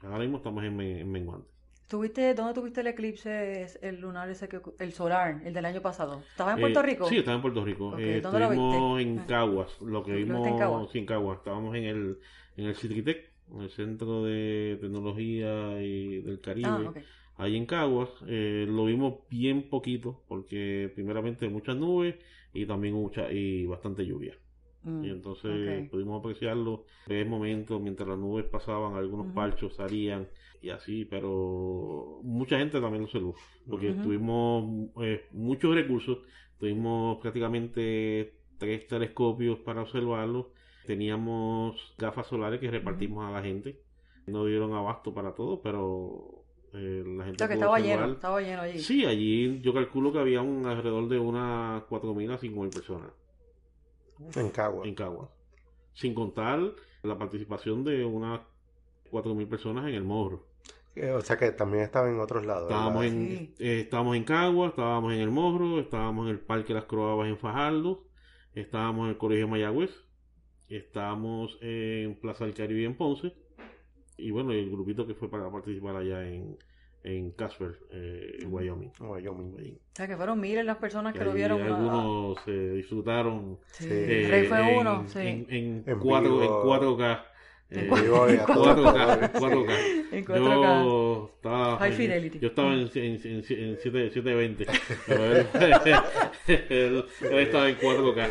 [0.00, 1.53] Ahora mismo estamos en menguante.
[1.88, 6.22] ¿Tuviste, ¿Dónde tuviste el eclipse, el lunar ese que, el solar, el del año pasado?
[6.30, 7.08] ¿Estaba en Puerto eh, Rico?
[7.08, 7.98] Sí, estaba en Puerto Rico.
[7.98, 9.26] Eh, estuvimos en ah.
[9.26, 10.90] Caguas, lo que vimos en Caguas?
[10.90, 11.38] Sí, en Caguas.
[11.38, 12.18] Estábamos en el,
[12.56, 16.68] en el Citritec, en el Centro de Tecnología y del Caribe.
[16.68, 16.92] Ah,
[17.36, 22.14] Ahí en Caguas eh, lo vimos bien poquito porque primeramente muchas nubes
[22.52, 24.36] y también mucha y bastante lluvia.
[24.84, 30.28] Mm, y entonces pudimos apreciarlo en momentos mientras las nubes pasaban, algunos parchos salían
[30.60, 33.34] y así, pero mucha gente también lo observó,
[33.68, 36.18] porque tuvimos eh, muchos recursos,
[36.58, 40.52] tuvimos prácticamente tres telescopios para observarlo,
[40.86, 43.80] teníamos gafas solares que repartimos a la gente,
[44.26, 47.44] no dieron abasto para todo, pero eh, la gente...
[47.44, 48.78] estaba lleno, estaba lleno allí.
[48.78, 53.10] Sí, allí yo calculo que había un alrededor de unas 4.000 a 5.000 personas.
[54.34, 54.86] En Cagua.
[54.86, 55.30] En Cagua.
[55.92, 56.60] Sin contar
[57.02, 58.40] la participación de unas
[59.10, 60.46] 4.000 personas en el morro.
[60.96, 62.70] Eh, o sea que también estaba en otros lados.
[62.70, 66.84] Estábamos en, eh, estábamos en Cagua, estábamos en el Morro, estábamos en el Parque Las
[66.84, 68.04] Croabas en Fajardo,
[68.54, 69.90] estábamos en el Colegio Mayagüez,
[70.68, 73.34] estábamos en Plaza del Caribe en Ponce,
[74.16, 76.56] y bueno, el grupito que fue para participar allá en,
[77.04, 78.90] en Casper, eh, en Wyoming.
[78.98, 79.74] Wyoming.
[79.74, 81.60] O sea, que fueron miles las personas que lo vieron.
[81.60, 83.58] Algunos se disfrutaron.
[83.72, 83.88] Sí.
[83.88, 85.18] Rey fue uno, sí.
[85.20, 87.24] En, en, en, 4, en 4K.
[87.70, 90.06] En 4K, 4K.
[90.12, 90.84] En 4K.
[90.84, 92.38] Yo estaba, High Fidelity.
[92.38, 94.66] Yo estaba en, en, en, 720.
[95.06, 95.46] Pero él,
[96.46, 98.28] él, estaba en 4K.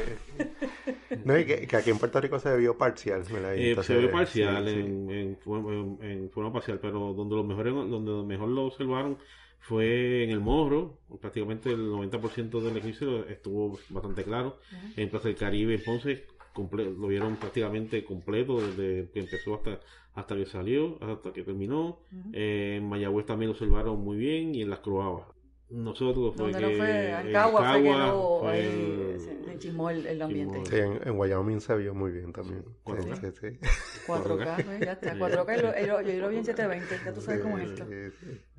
[1.26, 3.24] No, y que, que, aquí en Puerto Rico se vio parcial.
[3.56, 8.24] Eh, se vio parcial, sí, en, En, en, forma parcial, pero donde, los mejores, donde
[8.24, 9.18] mejor lo observaron
[9.64, 14.60] fue en el Morro, prácticamente el 90% del eclipse estuvo bastante claro.
[14.98, 19.80] En Plaza del Caribe, en Ponce, lo vieron prácticamente completo desde que empezó hasta,
[20.14, 22.00] hasta que salió, hasta que terminó.
[22.34, 25.28] Eh, en Mayagüez también lo observaron muy bien y en las Croabas.
[25.70, 27.12] Nosotros fue que no fue?
[27.12, 30.62] En Cagua fue que no, ahí, se chismó el, el ambiente.
[30.70, 32.64] Sí, en, en, Wyoming se vio muy bien también.
[32.86, 33.34] 4K.
[33.34, 33.60] Sí.
[34.06, 35.16] 4K, ya está.
[35.16, 37.88] 4K, yo, yo lo vi en 720, ya tú sabes cómo es esto.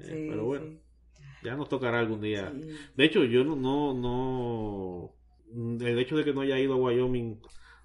[0.01, 0.67] Sí, Pero bueno,
[1.45, 2.53] ya nos tocará algún día.
[2.97, 5.15] De hecho, yo no, no, no,
[5.87, 7.41] el hecho de que no haya ido a Wyoming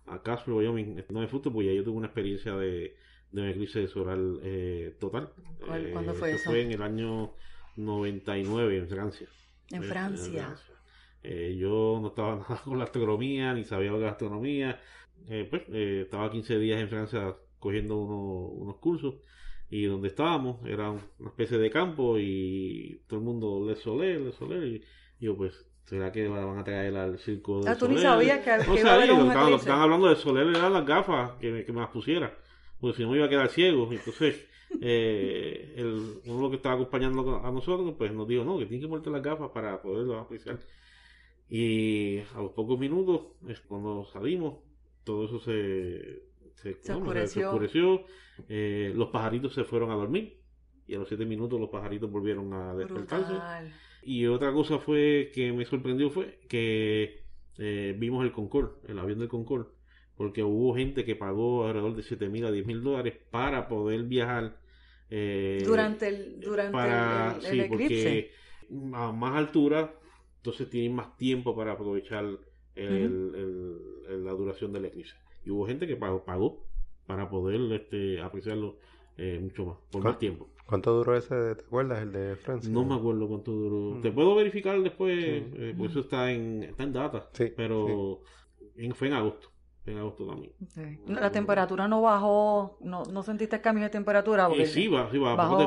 [0.09, 2.95] a Casper, Wyoming, no me fútbol, pues ya yo tuve una experiencia de,
[3.31, 5.31] de una eclipse solar eh, total.
[5.65, 6.49] ¿Cuándo fue eh, eso?
[6.49, 7.33] Fue en el año
[7.75, 9.27] 99 en Francia.
[9.71, 10.55] En Francia.
[11.21, 14.79] Eh, yo no estaba nada con la astronomía, ni sabía lo de la astronomía.
[15.27, 19.15] Eh, pues estaba 15 días en Francia cogiendo unos cursos
[19.69, 24.31] y donde estábamos era una especie de campo y todo el mundo le solé, le
[24.31, 24.83] solé y
[25.19, 28.57] yo pues ¿Será que van a traer al circo de Ah, tú ni sabías que,
[28.57, 31.89] no sabía, estaban, estaban hablando de Soler le dan las gafas que, que me las
[31.89, 32.31] pusiera,
[32.79, 33.89] porque si no me iba a quedar ciego.
[33.91, 34.45] Entonces,
[34.81, 38.87] eh, el, uno que estaba acompañando a nosotros, pues nos dijo, no, que tiene que
[38.87, 40.59] ponerte las gafas para poderlo apreciar.
[41.49, 43.21] Y a los pocos minutos,
[43.67, 44.59] cuando salimos,
[45.03, 46.21] todo eso se,
[46.53, 48.05] se, oscureció.
[48.47, 50.39] Eh, los pajaritos se fueron a dormir
[50.85, 53.33] y a los siete minutos los pajaritos volvieron a despertarse.
[54.09, 57.21] Y otra cosa fue que me sorprendió fue que
[57.59, 59.69] eh, vimos el Concorde, el avión del Concorde,
[60.17, 64.01] porque hubo gente que pagó alrededor de 7 mil a 10 mil dólares para poder
[64.05, 64.57] viajar.
[65.11, 68.31] Eh, durante el, durante el, eclipse.
[68.67, 69.93] Porque a más altura,
[70.37, 72.25] entonces tienen más tiempo para aprovechar
[72.75, 75.13] la duración del eclipse.
[75.45, 76.65] Y hubo gente que pagó, pagó
[77.05, 78.79] para poder este, apreciarlo
[79.17, 80.49] eh, mucho más, por más tiempo.
[80.69, 82.71] ¿Cuánto duró ese, te acuerdas, el de Francia?
[82.71, 83.97] No me acuerdo cuánto duró.
[83.97, 84.01] Mm.
[84.01, 88.21] Te puedo verificar después, eh, pues eso está en, está en data, sí, pero
[88.75, 89.49] En, fue en agosto.
[89.87, 90.53] En agosto también.
[91.07, 94.47] La temperatura no bajó, no, no sentiste cambio de temperatura.
[94.55, 95.57] Eh, sí, va, sí, va, bajó.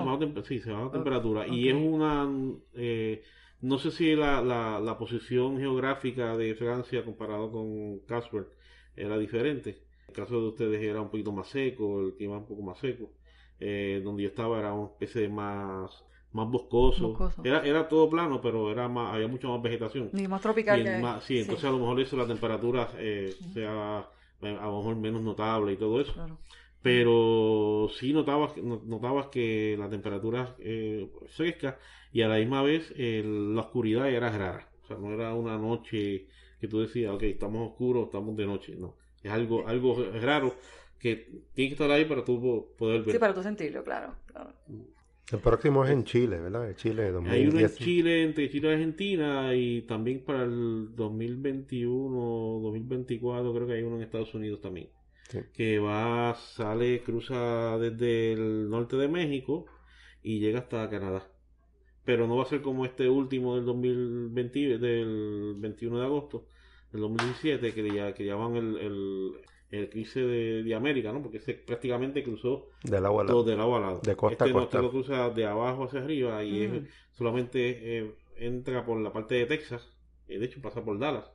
[0.45, 1.49] sí, se baja la temperatura.
[1.49, 2.31] Y es una,
[2.75, 3.25] eh,
[3.61, 8.47] no sé si la, la, la, posición geográfica de Francia comparado con Casper
[8.95, 9.83] era diferente.
[10.07, 13.11] El caso de ustedes era un poquito más seco, el clima un poco más seco.
[13.65, 17.17] Eh, donde yo estaba era una especie de más más boscoso.
[17.45, 20.11] Era, era todo plano, pero era más, había mucha más vegetación.
[20.13, 20.83] Y más tropical.
[21.23, 24.09] sí, entonces a lo mejor eso la temperatura eh, sea
[24.41, 26.15] eh, a lo mejor menos notable y todo eso.
[26.81, 31.79] Pero sí notabas, notabas que la temperatura eh, fresca
[32.13, 34.69] y a la misma vez la oscuridad era rara.
[34.83, 36.27] O sea, no era una noche
[36.61, 38.75] que tú decías, ok, estamos oscuros, estamos de noche.
[38.77, 40.57] No, es algo, algo raro
[41.03, 41.17] que
[41.53, 43.13] tiene que estar ahí para tú poder ver.
[43.13, 44.15] Sí, para tú sentirlo, claro.
[45.33, 46.77] El próximo es en Chile, ¿verdad?
[46.77, 47.35] Chile 2010.
[47.35, 53.67] Hay uno en Chile, entre Chile y Argentina, y también para el 2021, 2024, creo
[53.67, 54.91] que hay uno en Estados Unidos también.
[55.53, 59.67] Que va, sale, cruza desde el norte de México
[60.23, 61.27] y llega hasta Canadá.
[62.05, 66.47] Pero no va a ser como este último del 2020, del 21 de agosto
[66.93, 69.33] del 2017, que ya, que ya van el el
[69.73, 71.23] eclipse de, América, ¿no?
[71.23, 74.01] Porque ese prácticamente cruzó del agua todo del agua al lado.
[74.01, 74.83] De costa este a costa.
[74.83, 79.97] lo cruza de abajo hacia arriba y solamente eh, entra por la parte de Texas,
[80.29, 81.31] y de hecho pasa por Dallas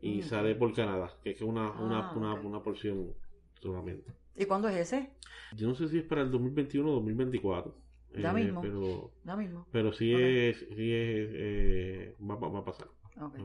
[0.00, 0.22] y mm.
[0.22, 3.14] sale por Canadá, que es una, una, ah, una, porción
[3.60, 4.12] solamente.
[4.36, 5.10] ¿Y cuándo es ese?
[5.56, 7.74] Yo no sé si es para el 2021 o 2024.
[8.16, 8.60] Ya eh, mismo.
[8.60, 9.66] Pero, ya mismo.
[9.72, 12.88] Pero sí es, sí es eh, va, va, a pasar.
[13.18, 13.42] Okay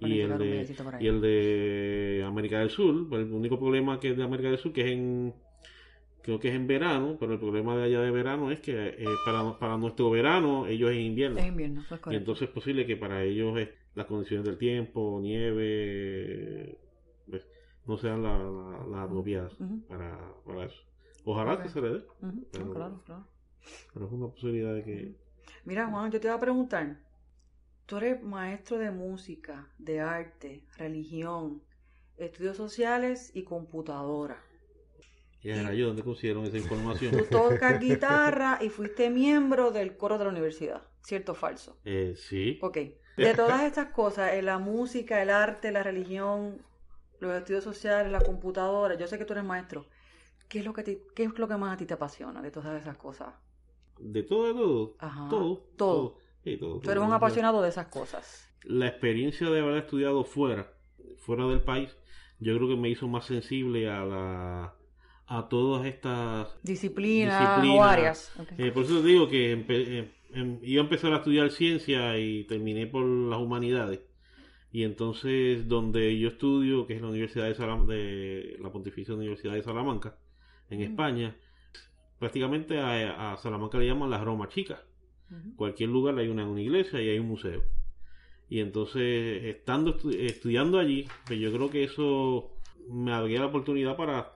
[0.00, 4.16] y el, de, y el de América del Sur, pues, el único problema que es
[4.16, 5.34] de América del Sur, que es en,
[6.22, 9.04] creo que es en verano, pero el problema de allá de verano es que eh,
[9.26, 11.38] para, para nuestro verano ellos es invierno.
[11.38, 13.58] Es invierno, Y entonces es posible que para ellos
[13.94, 16.78] las condiciones del tiempo, nieve,
[17.28, 17.46] pues,
[17.86, 18.40] no sean las
[18.90, 19.54] la, apropiadas
[19.88, 20.82] para, para eso.
[21.24, 22.04] Ojalá que se le dé.
[22.52, 23.26] pero, claro, claro.
[23.92, 25.16] pero es una posibilidad de que...
[25.64, 26.98] Mira, Juan, yo te iba a preguntar,
[27.86, 31.62] Tú eres maestro de música, de arte, religión,
[32.16, 34.42] estudios sociales y computadora.
[35.42, 37.12] ¿Y yo dónde consiguieron esa información?
[37.12, 41.76] Tú tocas guitarra y fuiste miembro del coro de la universidad, ¿cierto o falso?
[41.84, 42.58] Eh, sí.
[42.62, 42.78] Ok.
[43.18, 46.62] De todas estas cosas, la música, el arte, la religión,
[47.20, 49.84] los estudios sociales, la computadora, yo sé que tú eres maestro.
[50.48, 52.80] ¿Qué es lo que, qué es lo que más a ti te apasiona de todas
[52.80, 53.34] esas cosas?
[53.98, 54.96] De todo, de todo.
[54.98, 55.28] Ajá.
[55.28, 55.58] Todo.
[55.76, 56.23] Todo.
[56.44, 58.52] Tú eres un apasionado de esas cosas.
[58.64, 60.72] La experiencia de haber estudiado fuera,
[61.18, 61.96] fuera del país,
[62.38, 64.74] yo creo que me hizo más sensible a la
[65.26, 68.32] a todas estas disciplinas, o áreas.
[68.58, 72.44] Eh, por eso te digo que eh, em, iba a empezar a estudiar ciencia y
[72.44, 74.00] terminé por las humanidades.
[74.70, 79.54] Y entonces, donde yo estudio, que es la Universidad de, Salam de la Pontificia Universidad
[79.54, 80.18] de Salamanca,
[80.68, 81.36] en España,
[82.18, 84.82] prácticamente a, a, Salamanca le llaman la Roma chica.
[85.56, 87.62] Cualquier lugar hay una, una, iglesia y hay un museo.
[88.48, 92.50] Y entonces, estando estudiando allí, pues yo creo que eso
[92.90, 94.32] me abría la oportunidad para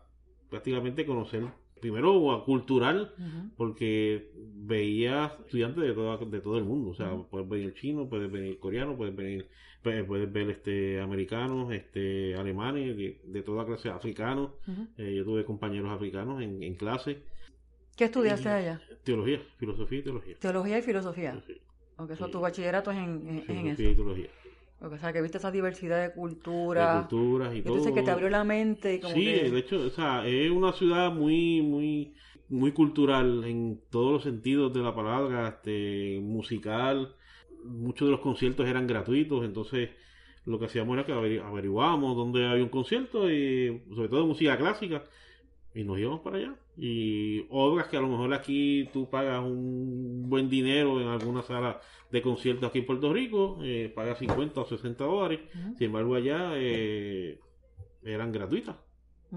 [0.49, 1.45] prácticamente conocer
[1.81, 3.13] primero cultural
[3.57, 6.91] porque veía estudiantes de todo, de todo el mundo.
[6.91, 9.49] O sea puedes venir chino puedes venir coreano puedes venir
[9.83, 14.51] puedes, ver este americanos este alemanes de, toda clase africanos.
[14.97, 17.23] Eh, yo tuve compañeros africanos en, en clase
[17.99, 18.81] ¿Qué estudiaste allá?
[19.03, 20.37] Teología, filosofía y teología.
[20.39, 21.43] Teología y filosofía.
[21.45, 21.61] Sí.
[21.97, 23.83] Okay, eso, tu bachillerato es en, en, filosofía eso.
[23.83, 24.29] y teología.
[24.81, 26.95] o sea, que viste esa diversidad de culturas.
[26.95, 27.75] De culturas y, todo.
[27.75, 28.95] Entonces que te abrió la mente.
[28.95, 29.51] Y como sí, que...
[29.51, 32.15] de hecho, o sea, es una ciudad muy, muy,
[32.49, 37.17] muy cultural en todos los sentidos de la palabra, este, musical.
[37.65, 39.91] muchos de los conciertos eran gratuitos, entonces
[40.45, 45.03] lo que hacíamos era que averiguábamos dónde había un concierto y sobre todo música clásica
[45.75, 46.55] y nos íbamos para allá.
[46.77, 51.81] Y obras que a lo mejor aquí tú pagas un buen dinero en alguna sala
[52.11, 55.41] de conciertos aquí en Puerto Rico, eh, pagas 50 o 60 dólares,
[55.77, 57.39] sin embargo allá eh,
[58.03, 58.77] eran gratuitas.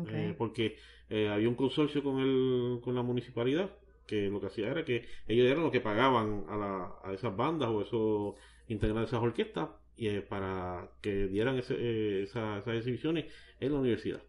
[0.07, 0.77] Eh, porque
[1.09, 3.71] eh, había un consorcio con, el, con la municipalidad
[4.07, 7.35] que lo que hacía era que ellos eran los que pagaban a, la, a esas
[7.35, 8.35] bandas o esos
[8.69, 9.69] integrantes de esas orquestas
[10.01, 13.25] y, eh, para que dieran ese, esas exhibiciones
[13.59, 14.21] en la universidad.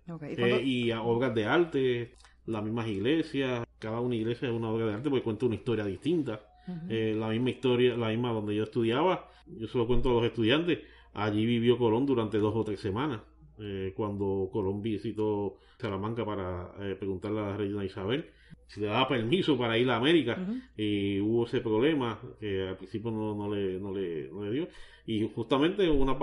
[0.63, 4.93] ¿Y, a obras de arte, las mismas iglesias, cada una iglesia es una obra de
[4.93, 6.43] arte porque cuenta una historia distinta.
[6.89, 10.81] la misma historia, la misma donde yo estudiaba, yo se lo cuento a los estudiantes,
[11.15, 13.23] allí vivió Colón durante dos o tres semanas.
[13.59, 18.31] Eh, cuando Colón visitó Salamanca para eh, preguntarle a la reina Isabel
[18.67, 20.38] si le daba permiso para ir a América
[20.77, 24.69] y hubo ese problema que al principio no, no, le, no, le, no le dio.
[25.07, 26.17] Y justamente una,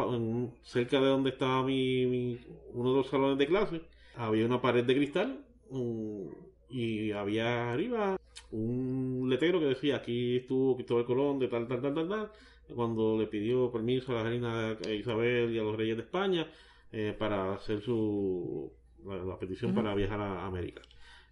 [0.63, 2.39] cerca de donde estaba mi,
[2.73, 3.81] uno de los salones de clase
[4.15, 5.45] había una pared de cristal
[6.69, 8.17] y había arriba
[8.51, 12.31] un letrero que decía aquí estuvo Cristóbal Colón de tal, tal, tal, tal, tal
[12.75, 16.47] cuando le pidió permiso a la reina Isabel y a los reyes de España
[16.91, 18.71] eh, para hacer su
[19.05, 20.81] la, petición para viajar a América.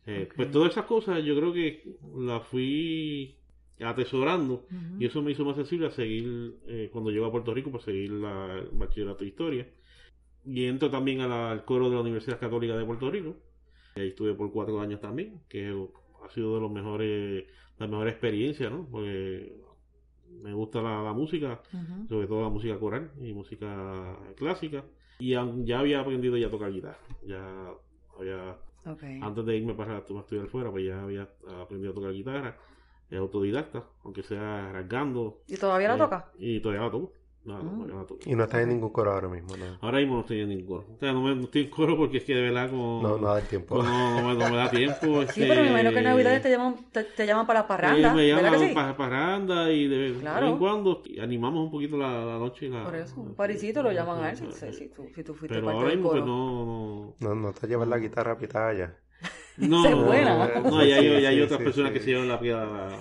[0.07, 3.35] Eh, pues todas esas cosas yo creo que las fui
[3.79, 4.65] atesorando
[4.97, 7.83] y eso me hizo más sensible a seguir eh, cuando llego a Puerto Rico para
[7.83, 9.67] seguir la, el bachillerato de historia
[10.45, 13.35] y entro también al coro de la Universidad Católica de Puerto Rico
[13.95, 17.45] ahí estuve por cuatro años también que ha sido de los mejores
[17.77, 18.87] la mejor experiencia ¿no?
[18.89, 19.53] porque
[20.41, 21.61] me gusta la, música
[22.09, 24.83] sobre todo la música coral y música clásica
[25.19, 26.99] y ya había aprendido ya a tocar guitarra.
[27.25, 27.73] Ya
[28.19, 28.57] había.
[29.21, 31.27] Antes de irme para estudiar fuera, pues ya había
[31.61, 32.57] aprendido a tocar guitarra.
[33.09, 35.41] Es autodidacta, aunque sea rasgando.
[35.47, 36.31] ¿Y todavía la eh, toca?
[36.37, 37.13] Y todavía la toco.
[37.47, 38.03] Mm.
[38.25, 39.77] Y no estás en ningún coro ahora mismo, ¿no?
[39.79, 40.85] Ahora mismo no estoy en ningún coro.
[40.95, 43.01] O sea, no, me, estoy en coro porque es que de verdad como...
[43.01, 43.81] No, no da tiempo.
[43.81, 45.23] no, no, me, da tiempo.
[45.27, 48.09] sí, pero me imagino que en Navidad te llaman, te, llaman para la parranda.
[48.09, 52.37] Sí, me llaman para parranda y de, vez en cuando animamos un poquito la, la
[52.37, 52.65] noche.
[52.65, 55.33] Y la, Por eso, un parisito lo llaman a él, si, si, tú, si tú
[55.33, 57.15] fuiste Pero ahora mismo no...
[57.19, 58.93] No, no te llevas la guitarra a pitaya.
[59.57, 60.59] No, es buena.
[60.59, 62.97] no, y hay, hay otras personas que se llevan la, la,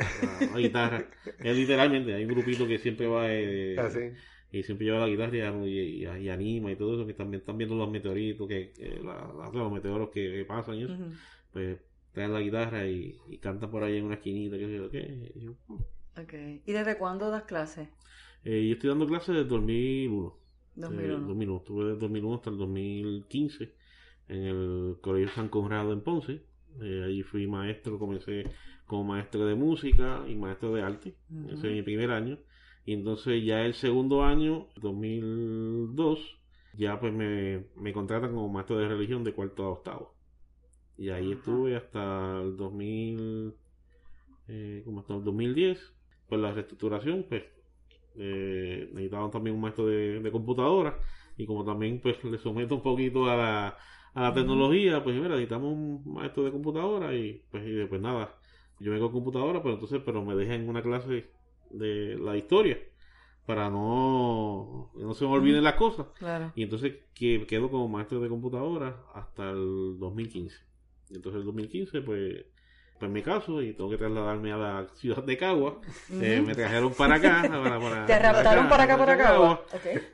[0.53, 1.05] la, guitarra.
[1.39, 3.27] Es literalmente, hay un grupito que siempre va...
[3.29, 4.13] Eh, ¿Ah, sí?
[4.53, 7.77] Y siempre lleva la guitarra y, y, anima y todo eso, que también están viendo
[7.77, 10.97] los meteoritos, que, los meteoros que, pasan y eso,
[11.53, 11.79] pues
[12.13, 15.33] traen la guitarra y, cantan por ahí en una esquinita, que sé ¿qué?
[15.35, 15.87] Y, oh".
[16.65, 17.89] ¿Y desde cuándo das clases?
[18.45, 20.35] Eh, yo estoy dando clases desde 2001.
[20.77, 21.27] 2001.
[21.27, 21.57] 2001.
[21.59, 23.73] Estuve desde 2001 hasta el 2015
[24.29, 26.43] en el Colegio San Conrado en Ponce.
[26.81, 28.45] Eh, allí fui maestro, comencé
[28.87, 31.17] como maestro de música y maestro de arte.
[31.49, 32.39] Ese es mi primer año.
[32.87, 36.39] Y entonces ya el segundo año, 2002,
[36.79, 40.15] ya pues me, me contratan como maestro de religión de cuarto a octavo.
[40.97, 43.55] Y ahí estuve hasta el 2000,
[44.47, 45.95] eh, como hasta el 2010.
[46.29, 47.43] Pues la reestructuración, pues
[48.15, 50.97] eh, necesitaban también un maestro de, computadora.
[51.37, 53.77] Y como también pues le someto un poquito a la,
[54.15, 58.39] a la tecnología, pues mira, necesitamos un maestro de computadora y pues y después nada.
[58.79, 61.31] Yo vengo con computadora, pero entonces, pero me dejan una clase
[61.71, 62.79] de la historia
[63.47, 66.07] para no, no se me olviden las cosas.
[66.55, 70.57] Y entonces que, quedo como maestro de computadora hasta el 2015.
[71.11, 72.45] Y entonces el 2015 pues
[72.99, 75.81] pues me caso y tengo que trasladarme a la ciudad de Cagua.
[76.11, 77.43] Eh, me trajeron para acá.
[77.47, 79.67] Para, Te raptaron para acá, para Cagua.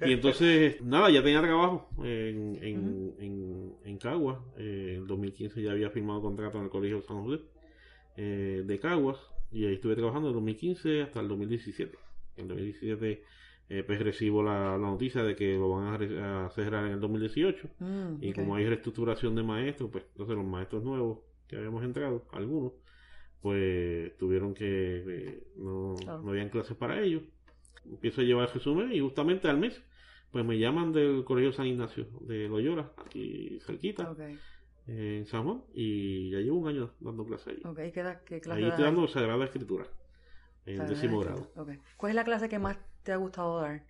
[0.04, 4.44] Y entonces, nada, ya tenía trabajo en, en, en, en Cagua.
[4.56, 7.42] Eh, en 2015 ya había firmado contrato en el Colegio San José
[8.16, 9.18] eh, de Caguas.
[9.52, 11.98] Y ahí estuve trabajando del 2015 hasta el 2017.
[12.36, 13.22] En 2017
[13.68, 17.68] eh, pues recibo la, noticia de que lo van a, cerrar en el 2018.
[17.78, 22.26] Mm, y como hay reestructuración de maestros, pues entonces los maestros nuevos que habíamos entrado,
[22.32, 22.72] algunos,
[23.40, 27.22] pues tuvieron que, eh, no, no, habían clases para ellos.
[27.84, 29.80] Empiezo a llevar el resumen y justamente al mes,
[30.30, 34.14] pues me llaman del Colegio San Ignacio de Loyola, aquí cerquita
[34.86, 37.62] en San Juan y ya llevo un año dando clase ahí.
[37.64, 39.86] Okay, ¿qué, qué clase ahí estoy dando Sagrada Escritura
[40.66, 41.50] en décimo grado.
[41.56, 41.78] Okay.
[41.96, 43.84] ¿Cuál es la clase que más te ha gustado dar?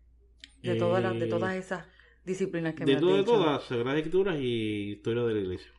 [0.62, 1.86] De, todas, las, de todas eh, esas
[2.24, 3.16] disciplinas que de me has dicho.
[3.16, 5.72] De todas, Sagrada Escritura y Historia de la Iglesia.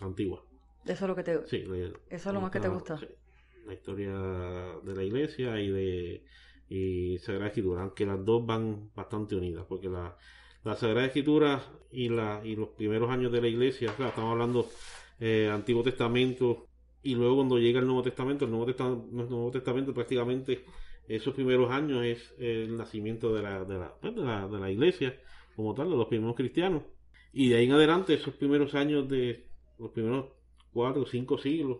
[0.00, 0.44] Antigua.
[0.84, 1.64] Eso es lo que te sí,
[2.08, 2.98] Eso es lo más que te gusta.
[2.98, 3.06] Sí.
[3.66, 4.12] La historia
[4.82, 6.24] de la iglesia y de
[6.68, 10.16] y Sagrada Escritura, aunque las dos van bastante unidas, porque la,
[10.64, 14.68] la Sagrada Escritura y, la, y los primeros años de la iglesia, o estamos hablando
[15.18, 16.66] eh, Antiguo Testamento,
[17.02, 20.64] y luego cuando llega el Nuevo Testamento, el Nuevo Testamento, el Nuevo Testamento prácticamente
[21.08, 24.70] esos primeros años es el nacimiento de la, de la, pues, de la, de la
[24.70, 25.18] iglesia
[25.56, 26.82] como tal, de los primeros cristianos.
[27.32, 29.46] Y de ahí en adelante, esos primeros años de
[29.78, 30.26] los primeros
[30.72, 31.78] cuatro o cinco siglos,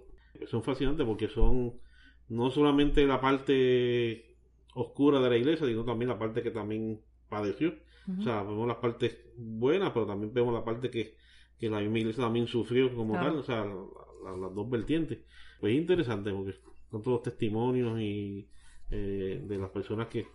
[0.49, 1.81] son fascinantes porque son
[2.29, 4.37] no solamente la parte
[4.75, 7.75] oscura de la iglesia, sino también la parte que también padeció.
[8.19, 11.17] O sea, vemos las partes buenas, pero también vemos la parte que,
[11.59, 15.19] que la misma iglesia también sufrió como tal, o sea, las dos vertientes.
[15.61, 16.55] Pues es interesante porque
[16.91, 18.49] son todos testimonios y
[18.91, 20.27] eh, de las personas que,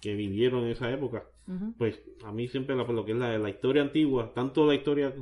[0.00, 1.24] que vivieron en esa época.
[1.76, 5.12] Pues a mí siempre la, lo que es la, la historia antigua, tanto la historia,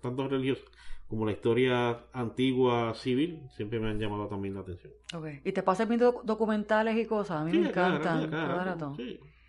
[0.00, 0.62] tanto religiosa
[1.08, 4.92] como la historia antigua civil, siempre me han llamado también la atención.
[5.14, 5.40] Okay.
[5.44, 7.42] ¿Y te pasas viendo documentales y cosas?
[7.42, 8.30] A mí me encantan.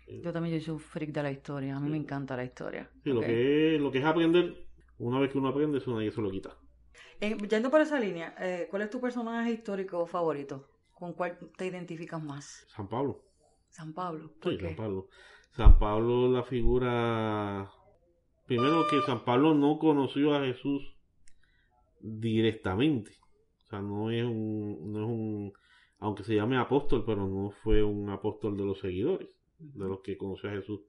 [0.06, 2.88] Yo también soy un freak de la historia, a mí me encanta la historia.
[3.02, 4.66] Sí, lo, que es, lo que es aprender,
[4.98, 6.56] una vez que uno aprende, eso nadie se lo quita.
[7.20, 10.68] Eh, yendo por esa línea, eh, ¿cuál es tu personaje histórico favorito?
[10.92, 12.64] ¿Con cuál te identificas más?
[12.68, 13.22] San Pablo.
[13.68, 14.32] San Pablo.
[14.42, 15.08] sí, San Pablo.
[15.50, 17.70] San Pablo, la figura.
[18.46, 20.96] Primero que San Pablo no conoció a Jesús
[22.00, 23.12] directamente.
[23.64, 25.52] O sea, no es un, no es un,
[25.98, 29.28] aunque se llame apóstol, pero no fue un apóstol de los seguidores,
[29.58, 30.80] de los que conoció a Jesús.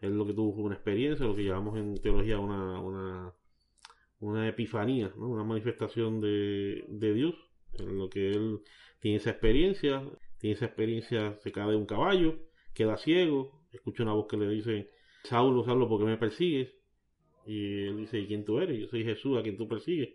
[0.00, 3.34] Él lo que tuvo una experiencia, lo que llamamos en teología una, una,
[4.20, 7.34] una epifanía, una manifestación de, de Dios,
[7.78, 8.60] en lo que él
[9.00, 10.02] tiene esa experiencia,
[10.38, 12.38] tiene esa experiencia, se cae de un caballo,
[12.74, 14.90] queda ciego, escucha una voz que le dice,
[15.24, 16.74] Saulo, Saulo, ¿por qué me persigues?
[17.46, 18.78] Y él dice, ¿y quién tú eres?
[18.78, 20.10] Yo soy Jesús, a quien tú persigues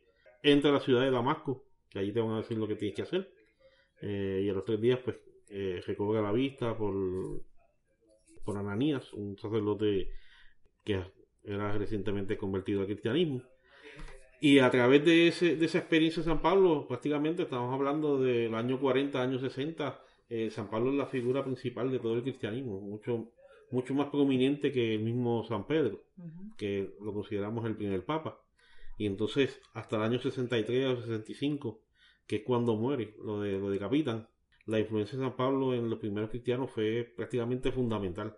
[0.45, 2.95] entra a la ciudad de Damasco, que allí te van a decir lo que tienes
[2.95, 3.31] que hacer.
[4.01, 5.17] Eh, y a los tres días, pues,
[5.49, 6.93] eh, recobra la vista por,
[8.45, 10.09] por Ananías, un sacerdote
[10.83, 11.03] que
[11.43, 13.41] era recientemente convertido al cristianismo.
[14.39, 18.53] Y a través de, ese, de esa experiencia de San Pablo, prácticamente estamos hablando del
[18.53, 22.81] año 40, año 60, eh, San Pablo es la figura principal de todo el cristianismo,
[22.81, 23.31] mucho,
[23.71, 26.03] mucho más prominente que el mismo San Pedro,
[26.57, 28.41] que lo consideramos el primer papa.
[28.97, 31.81] Y entonces, hasta el año 63 o 65,
[32.27, 34.27] que es cuando muere, lo, de, lo decapitan,
[34.65, 38.35] la influencia de San Pablo en los primeros cristianos fue prácticamente fundamental.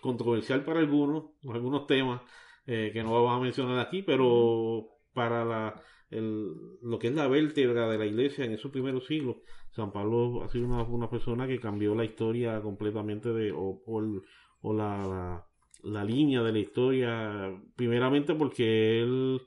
[0.00, 2.20] Controversial para algunos, algunos temas
[2.66, 6.52] eh, que no vamos a mencionar aquí, pero para la, el,
[6.82, 9.36] lo que es la vértebra de la iglesia en esos primeros siglos,
[9.70, 15.46] San Pablo ha sido una, persona que cambió la historia completamente de, o, o, la,
[15.82, 19.40] la, línea de la historia, primeramente porque él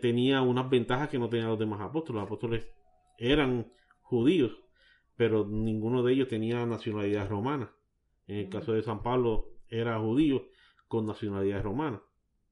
[0.00, 2.20] tenía unas ventajas que no tenían los demás apóstoles.
[2.20, 2.66] Los apóstoles
[3.18, 3.72] eran
[4.02, 4.52] judíos,
[5.16, 7.72] pero ninguno de ellos tenía nacionalidad romana.
[8.26, 10.46] En el caso de San Pablo era judío
[10.88, 12.02] con nacionalidad romana.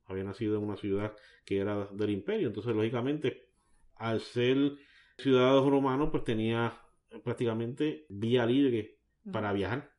[0.07, 2.49] Había nacido en una ciudad que era del imperio.
[2.49, 3.49] Entonces, lógicamente,
[3.97, 4.77] al ser
[5.19, 6.81] ciudadano romano, pues tenía
[7.23, 8.99] prácticamente vía libre
[9.31, 9.91] para viajar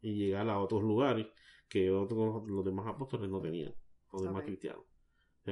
[0.00, 1.26] y llegar a otros lugares
[1.68, 3.74] que otros los demás apóstoles no tenían,
[4.12, 4.93] los demás cristianos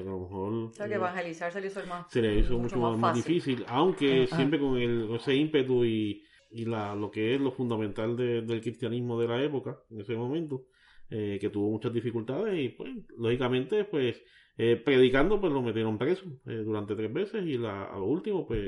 [0.01, 0.73] a lo mejor.
[0.73, 4.77] que evangelizar se le hizo, más, se le hizo mucho, más, difícil, aunque siempre con
[4.77, 9.43] el, ese ímpetu y, y la, lo que es lo fundamental del cristianismo de la
[9.43, 10.67] época, en ese momento,
[11.11, 14.23] eh, que tuvo muchas dificultades y, pues, lógicamente, pues,
[14.57, 18.47] eh, predicando, pues lo metieron preso eh, durante tres veces y la, a lo último,
[18.47, 18.67] pues,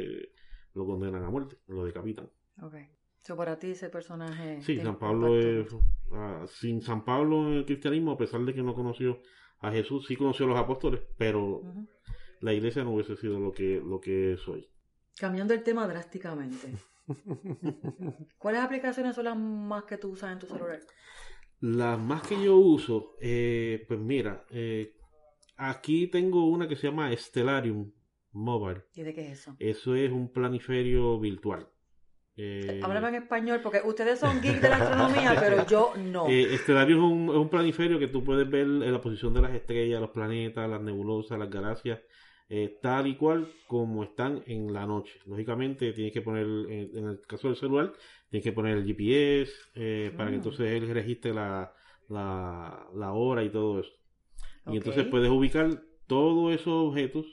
[0.74, 2.28] lo condenan a muerte, lo decapitan.
[2.60, 2.74] Ok.
[3.20, 4.60] So, para ti ese personaje.
[4.60, 5.74] Sí, San Pablo es.
[6.12, 9.18] Ah, sin San Pablo en el cristianismo, a pesar de que no conoció
[9.64, 11.62] a Jesús, sí conoció a los apóstoles, pero
[12.40, 14.68] la iglesia no hubiese sido lo que, lo que es hoy.
[15.16, 16.74] Cambiando el tema drásticamente.
[18.38, 20.80] ¿Cuáles aplicaciones son las más que tú usas en tu celular?
[21.60, 24.94] Las más que yo uso, eh, pues mira, eh,
[25.56, 27.90] aquí tengo una que se llama Stellarium
[28.32, 28.82] Mobile.
[28.94, 29.56] ¿Y de qué es eso?
[29.58, 31.68] Eso es un planiferio virtual.
[32.36, 36.28] Eh, en español porque ustedes son geeks de la astronomía, pero yo no.
[36.28, 39.42] Eh, Estelario es un, es un, planiferio que tú puedes ver en la posición de
[39.42, 42.00] las estrellas, los planetas, las nebulosas, las galaxias,
[42.48, 45.20] eh, tal y cual como están en la noche.
[45.26, 47.92] Lógicamente tienes que poner, en, el caso del celular,
[48.28, 50.40] tienes que poner el GPS eh, para que mm.
[50.40, 51.72] entonces él registre la,
[52.08, 53.92] la, la hora y todo eso.
[54.66, 57.26] Y entonces puedes ubicar todos esos objetos,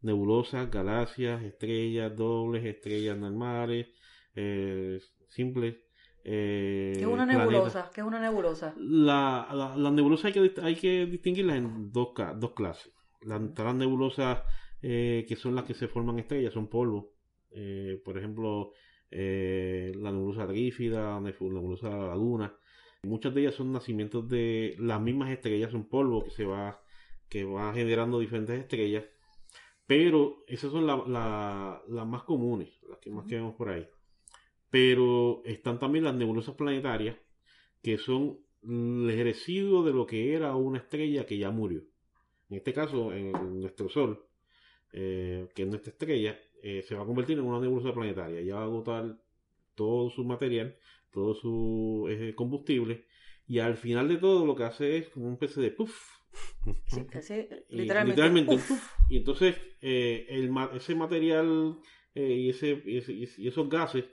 [0.00, 3.88] nebulosas, galaxias, estrellas dobles, estrellas normales,
[4.34, 5.76] eh, simples.
[6.24, 7.90] Eh, ¿Qué es una nebulosa?
[7.92, 8.74] ¿Qué es una nebulosa?
[8.78, 12.92] La, la, nebulosa hay que, hay que distinguirlas en dos, dos clases.
[13.22, 14.42] las nebulosas
[14.82, 17.06] eh, que son las que se forman estrellas, son polvos.
[17.50, 18.72] Eh, por ejemplo,
[19.10, 22.54] la nebulosa trífida, la nebulosa laguna.
[23.04, 26.80] Muchas de ellas son nacimientos de las mismas estrellas, son polvo que se va,
[27.28, 29.04] que va generando diferentes estrellas.
[29.86, 33.86] Pero esas son las más comunes, las que más que vemos por ahí.
[34.72, 37.14] Pero están también las nebulosas planetarias,
[37.82, 41.82] que son el residuo de lo que era una estrella que ya murió.
[42.48, 44.24] En este caso, en nuestro Sol,
[44.94, 48.40] eh, que es nuestra estrella, eh, se va a convertir en una nebulosa planetaria.
[48.40, 49.18] Ya va a agotar
[49.74, 50.74] todo su material,
[51.10, 53.04] todo su eh, combustible,
[53.46, 56.18] y al final de todo lo que hace es como un pez de puff.
[57.68, 58.58] literalmente.
[59.10, 61.76] Y entonces el, ese material
[62.14, 64.06] y, ese, y, esos gases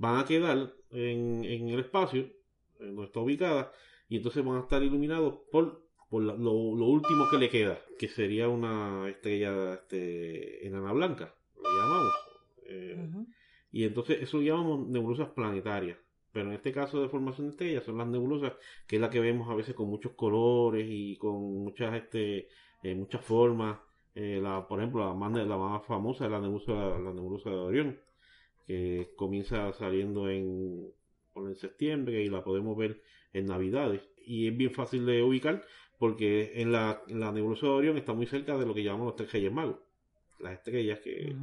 [0.00, 2.26] van a quedar en, en el espacio
[2.78, 3.72] donde está ubicada
[4.08, 8.48] y entonces van a estar iluminados por, por lo, último que le queda, que sería
[8.48, 12.14] una estrella este, enana blanca, lo llamamos.
[12.64, 13.08] Eh,
[13.72, 15.98] y entonces eso lo llamamos nebulosas planetarias.
[16.32, 18.52] Pero en este caso de formación de estrellas son las nebulosas,
[18.86, 22.48] que es la que vemos a veces con muchos colores y con muchas, este,
[22.82, 23.78] eh, muchas formas.
[24.14, 27.56] Eh, la, por ejemplo, la más, la más famosa es la nebulosa, la nebulosa de
[27.56, 28.00] Orión,
[28.70, 30.92] que comienza saliendo en,
[31.34, 33.02] en septiembre y la podemos ver
[33.32, 34.00] en Navidades.
[34.24, 35.64] Y es bien fácil de ubicar
[35.98, 39.32] porque en la, nebulosa de Orión está muy cerca de lo que llamamos los tres
[39.32, 39.80] reyes magos.
[40.38, 41.34] Las estrellas que,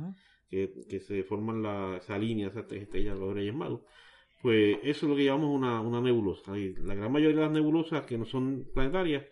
[0.49, 3.81] que, se forman la, esa línea, esas tres estrellas de los reyes magos.
[4.41, 6.57] Pues eso es lo que llamamos una, una nebulosa.
[6.57, 9.25] Y la gran mayoría de las nebulosas que no son planetarias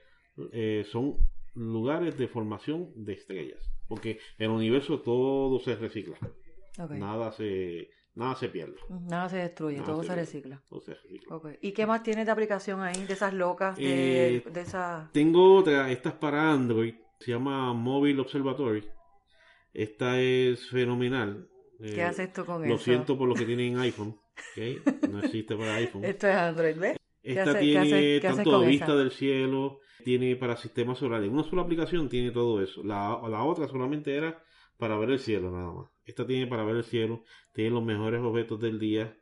[0.51, 1.15] eh, son
[1.53, 3.71] lugares de formación de estrellas.
[3.87, 6.17] Porque en el universo todo se recicla.
[6.77, 8.77] Nada se Nada se pierde.
[8.89, 10.63] Nada se destruye, todo se, recicla.
[11.61, 15.09] ¿Y qué más tienes de aplicación ahí, de esas locas, de, eh, esa...
[15.11, 18.85] Tengo otra, esta es para Android, se llama Mobile Observatory.
[19.73, 21.49] Esta es fenomenal.
[21.77, 22.73] ¿Qué hace esto con eso?
[22.73, 24.17] Lo siento por lo que tienen iPhone,
[25.09, 26.05] no existe para iPhone.
[26.05, 26.97] Esto es Android, ¿ves?
[27.21, 31.29] Esta tiene tanto vista del cielo, tiene para sistemas solares.
[31.29, 32.81] Una sola aplicación tiene todo eso.
[32.81, 34.41] La, la otra solamente era
[34.77, 35.91] para ver el cielo nada más.
[36.05, 37.23] Esta tiene para ver el cielo,
[37.53, 39.17] tiene los mejores objetos del día,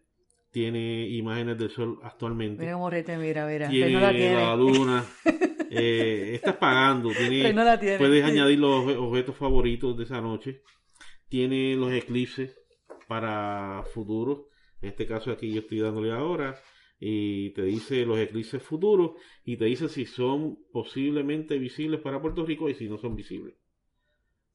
[0.52, 2.62] tiene imágenes del sol actualmente.
[2.62, 3.70] Mira morrete, mira, mira.
[3.70, 5.04] Tiene, la, luna.
[5.72, 7.10] eh, estás pagando.
[7.10, 7.54] Tiene,
[7.98, 10.62] Puedes añadir los objetos favoritos de esa noche.
[11.28, 12.56] Tiene los eclipses
[13.08, 14.46] para futuros.
[14.82, 16.56] En este caso aquí yo estoy dándole ahora.
[17.00, 19.14] Y te dice los eclipses futuros.
[19.44, 23.56] Y te dice si son posiblemente visibles para Puerto Rico y si no son visibles.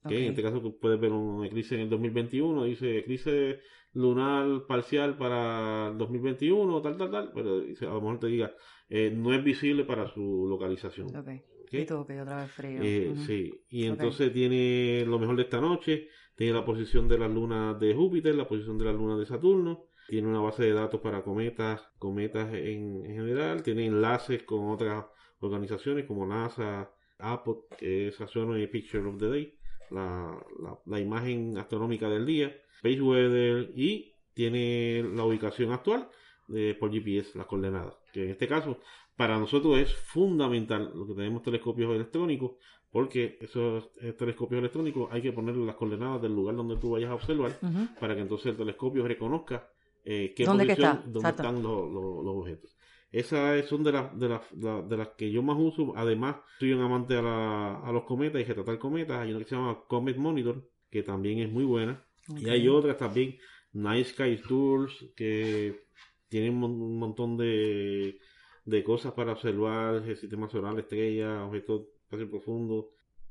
[0.05, 3.61] En este caso tú puedes ver un eclipse en el 2021, dice eclipse
[3.93, 8.55] lunar parcial para el 2021, tal, tal, tal, pero a lo mejor te diga,
[8.89, 11.15] eh, no es visible para su localización.
[11.17, 11.29] Ok.
[11.71, 12.81] Y todo que otra vez frío.
[12.83, 17.31] Eh, sí, y entonces tiene lo mejor de esta noche, tiene la posición de las
[17.31, 21.01] lunas de Júpiter, la posición de las lunas de Saturno, tiene una base de datos
[21.01, 25.05] para cometas, cometas en, en general, tiene enlaces con otras
[25.41, 29.58] organizaciones como NASA, Apple, que es Astronomy Picture of the Day
[29.91, 30.39] la,
[30.87, 36.09] la, imagen astronómica del día, Space Weather y tiene la ubicación actual
[36.47, 37.95] de, por GPS, las coordenadas.
[38.13, 38.79] Que en este caso,
[39.17, 42.53] para nosotros es fundamental lo que tenemos telescopios electrónicos,
[42.91, 47.11] porque esos eh, telescopios electrónicos hay que ponerle las coordenadas del lugar donde tú vayas
[47.11, 47.59] a observar
[48.01, 49.69] para que entonces el telescopio reconozca
[50.05, 52.78] eh, qué ¿Dónde posición, dónde están los, los objetos.
[53.11, 55.95] Esas son de, las de, de, las que yo más uso.
[55.97, 59.19] Además, soy un amante a, la, a los cometas y retratar cometas.
[59.19, 62.05] Hay una que se llama Comet Monitor, que también es muy buena.
[62.37, 63.39] Y hay otras también,
[63.73, 65.87] Night Sky Tours, que
[66.29, 68.19] tienen un montón de,
[68.67, 72.91] de cosas para observar el sistema solar, estrellas, objetos espacio profundo.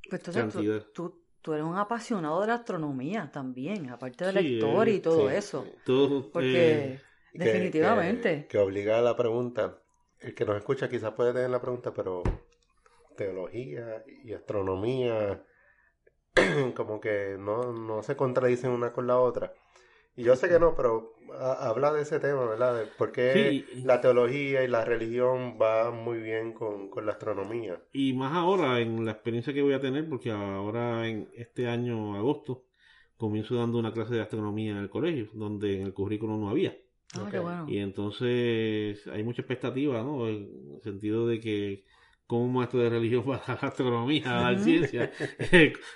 [0.09, 0.23] Pues
[0.93, 5.29] tú, tú, eres un apasionado de la astronomía también, aparte de la historia y todo
[5.29, 5.65] eso.
[5.85, 6.93] Todo, Porque...
[6.93, 7.01] Eh,
[7.37, 8.47] Definitivamente.
[8.49, 9.79] Que, obliga a la pregunta.
[10.19, 12.23] El que nos escucha quizás puede tener la pregunta, pero
[13.15, 15.43] teología y astronomía
[16.75, 19.53] como que no, no se contradicen una con la otra.
[20.15, 22.75] Y yo sé que no, pero habla de ese tema, ¿verdad?
[22.79, 27.79] De por qué la teología y la religión va muy bien con, con, la astronomía.
[27.93, 32.15] Y más ahora, en la experiencia que voy a tener, porque ahora en este año,
[32.15, 32.63] agosto,
[33.15, 36.75] comienzo dando una clase de astronomía en el colegio, donde en el currículum no había.
[37.15, 40.27] Ah, y entonces hay mucha expectativa, ¿no?
[40.27, 41.85] En el sentido de que
[42.25, 45.11] como maestro de religión va a dar astronomía, a dar ciencia,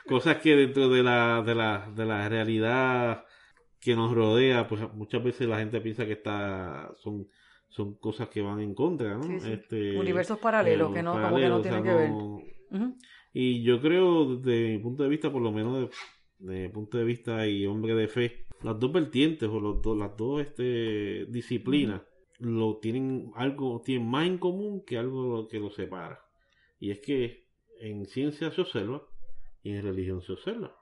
[0.07, 3.26] cosas que dentro de la, de, la, de la realidad
[3.80, 7.28] que nos rodea, pues muchas veces la gente piensa que está, son,
[7.68, 9.36] son cosas que van en contra, ¿no?
[9.45, 12.12] Este, Universos paralelos, que no, como que no tienen que ver.
[13.34, 15.89] Y yo creo, desde mi punto de vista, por lo menos
[16.39, 20.16] de, mi punto de vista y hombre de fe, las dos vertientes o los las
[20.18, 22.01] dos este, disciplinas
[22.39, 26.26] lo tienen algo tienen más en común que algo que los separa
[26.80, 27.47] y es que
[27.80, 29.03] en ciencia se observa
[29.64, 30.76] y en religión se observa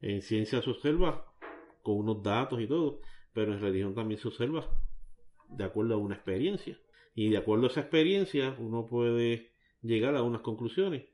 [0.00, 1.26] en ciencia se observa
[1.82, 3.00] con unos datos y todo
[3.32, 4.68] pero en religión también se observa
[5.56, 6.78] de acuerdo a una experiencia.
[7.14, 9.50] Y de acuerdo a esa experiencia, uno puede
[9.82, 11.04] llegar a unas conclusiones.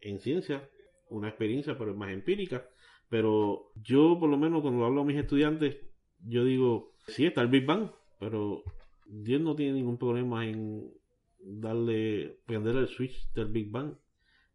[0.00, 0.68] En ciencia,
[1.08, 2.68] una experiencia, pero es más empírica.
[3.08, 5.78] Pero yo, por lo menos, cuando hablo a mis estudiantes,
[6.20, 8.62] yo digo, sí, está el Big Bang, pero
[9.06, 10.92] Dios no tiene ningún problema en
[11.40, 13.94] darle, prender el switch del Big Bang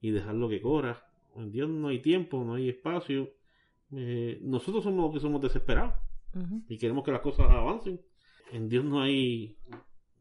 [0.02, 1.04] y dejarlo que corra.
[1.36, 3.32] En Dios no hay tiempo, no hay espacio.
[3.92, 5.96] Eh, nosotros somos los que somos desesperados
[6.68, 8.02] y queremos que las cosas avancen.
[8.52, 9.58] En Dios no hay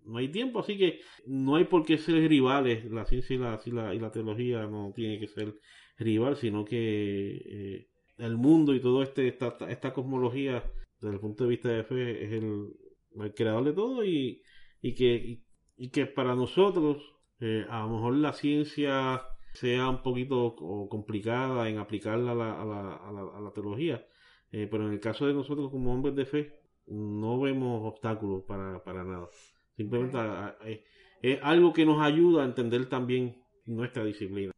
[0.04, 2.84] no hay tiempo, así que no hay por qué ser rivales.
[2.90, 5.54] La ciencia y la, y la, teología no tiene que ser
[5.98, 7.88] rival, sino que eh,
[8.22, 10.62] el mundo y todo este esta, esta cosmología
[11.00, 12.68] desde el punto de vista de fe es el,
[13.20, 14.42] el creador de todo y,
[14.80, 15.42] y que
[15.76, 17.02] y, que para nosotros
[17.40, 19.22] eh, a lo mejor la ciencia
[19.54, 20.54] sea un poquito
[20.88, 24.06] complicada en aplicarla a la, a la, a la, teología,
[24.52, 28.82] eh, pero en el caso de nosotros como hombres de fe no vemos obstáculos para,
[28.82, 29.28] para nada.
[29.76, 30.18] Simplemente
[31.22, 34.51] es algo que nos ayuda a entender también nuestra disciplina.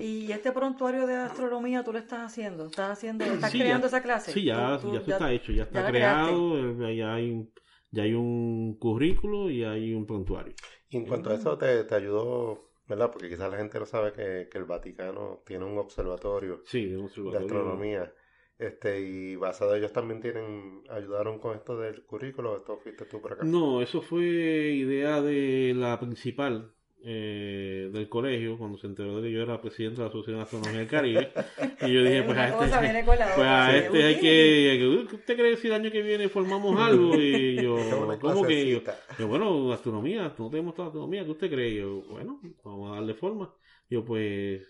[0.00, 2.66] ¿Y este prontuario de astronomía tú lo estás haciendo?
[2.66, 4.32] ¿Estás haciendo, estás creando esa clase?
[4.32, 7.48] Sí, ya, ya, está hecho, ya está creado, eh, ya hay,
[7.90, 10.54] ya hay un currículo y hay un prontuario.
[10.88, 13.10] Y en cuanto a eso, te, te ayudó, ¿verdad?
[13.12, 17.04] Porque quizás la gente no sabe que, que el Vaticano tiene un observatorio, sí, un
[17.04, 18.12] observatorio de astronomía.
[18.58, 23.32] Este, y basado ellos también tienen, ayudaron con esto del currículo, esto fuiste tú por
[23.32, 23.44] acá.
[23.44, 26.72] No, eso fue idea de la principal,
[27.04, 30.42] eh, del colegio cuando se enteró de que yo era presidente de la Asociación de
[30.42, 31.32] Astronomía del Caribe.
[31.80, 35.66] y yo dije, pues a este, pues a este hay que, ¿qué usted cree si
[35.66, 37.16] el año que viene formamos algo?
[37.16, 37.76] Y yo,
[38.20, 38.82] ¿cómo que?
[39.18, 41.70] Yo, bueno, astronomía, no tenemos toda astronomía, ¿qué usted cree?
[41.70, 43.52] Y yo, bueno, vamos a darle forma.
[43.90, 44.62] Yo, pues,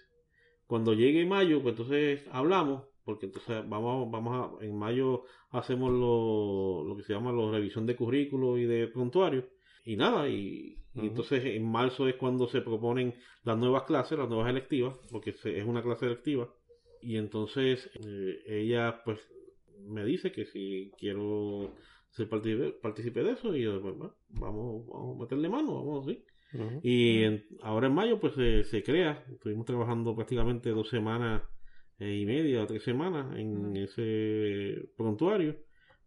[0.67, 6.83] cuando llegue mayo, pues entonces hablamos, porque entonces vamos, vamos a, en mayo hacemos lo,
[6.85, 9.45] lo que se llama la revisión de currículo y de prontuario.
[9.85, 13.15] Y nada, y y entonces en marzo es cuando se proponen
[13.45, 16.53] las nuevas clases, las nuevas electivas, porque es una clase electiva.
[17.01, 19.19] Y entonces eh, ella pues
[19.87, 21.75] me dice que si quiero
[22.11, 26.23] ser partícipe, de eso, y yo, pues, bueno, vamos, vamos a meterle mano, vamos así.
[26.83, 27.25] Y
[27.63, 31.43] ahora en mayo pues se crea, estuvimos trabajando prácticamente dos semanas
[31.99, 35.57] eh, y media, tres semanas en ese prontuario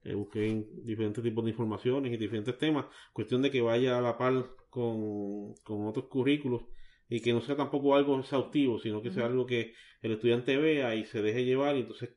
[0.06, 2.86] eh, busqué diferentes tipos de informaciones y diferentes temas.
[3.12, 6.62] Cuestión de que vaya a la par con, otros currículos
[7.10, 10.96] y que no sea tampoco algo exhaustivo, sino que sea algo que el estudiante vea
[10.96, 12.16] y se deje llevar y entonces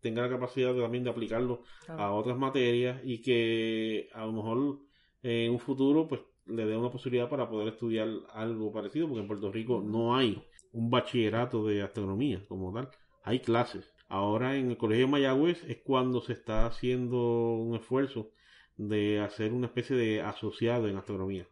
[0.00, 4.78] tenga la capacidad también de aplicarlo a otras materias y que a lo mejor
[5.22, 9.28] en un futuro pues le dé una posibilidad para poder estudiar algo parecido, porque en
[9.28, 12.90] Puerto Rico no hay un bachillerato de astronomía como tal,
[13.22, 18.30] hay clases Ahora en el Colegio de Mayagüez es cuando se está haciendo un esfuerzo
[18.76, 21.46] de hacer una especie de asociado en astronomía.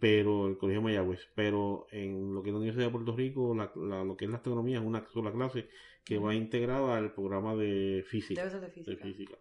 [0.00, 1.20] Pero el Colegio de Mayagüez.
[1.34, 4.78] Pero en lo que es la Universidad de Puerto Rico, lo que es la astronomía
[4.78, 5.68] es una sola clase
[6.04, 8.48] que va integrada al programa de física.
[8.48, 9.36] de física.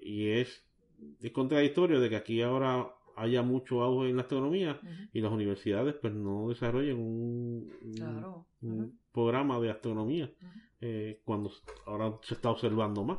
[0.00, 0.64] Y es,
[1.20, 4.80] es contradictorio de que aquí ahora haya mucho auge en la astronomía
[5.12, 7.72] y las universidades pues no desarrollen un,
[8.62, 10.30] un, programa de astronomía
[10.80, 11.50] eh, cuando
[11.86, 13.18] ahora se está observando más.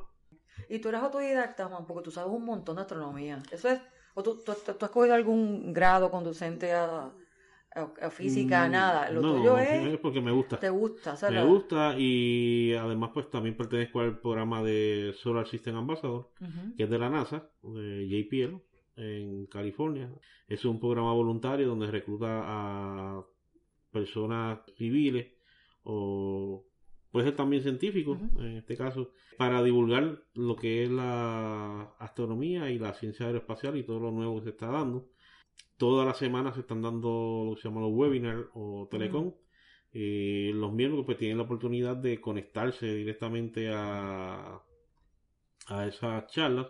[0.69, 3.41] Y tú eres autodidacta, Juan, porque tú sabes un montón de astronomía.
[3.51, 3.81] Eso es,
[4.13, 7.11] o tú, tú, has cogido algún grado conducente a,
[7.75, 9.09] a, física, mm, nada.
[9.11, 10.59] Lo tuyo es, porque me gusta.
[10.59, 16.29] Te gusta, Me gusta y además pues también pertenezco al programa de Solar System Ambassador,
[16.77, 18.57] que es de la NASA, de JPL,
[18.95, 20.09] en California.
[20.47, 23.23] Es un programa voluntario donde recluta a
[23.91, 25.32] personas civiles
[25.83, 26.65] o
[27.11, 32.79] puede ser también científico, en este caso, para divulgar lo que es la astronomía y
[32.79, 35.09] la ciencia aeroespacial y todo lo nuevo que se está dando.
[35.77, 39.33] Todas las semanas se están dando lo que se llama los webinars o telecom.
[39.93, 44.63] y los miembros pues tienen la oportunidad de conectarse directamente a,
[45.67, 46.67] a esas charlas,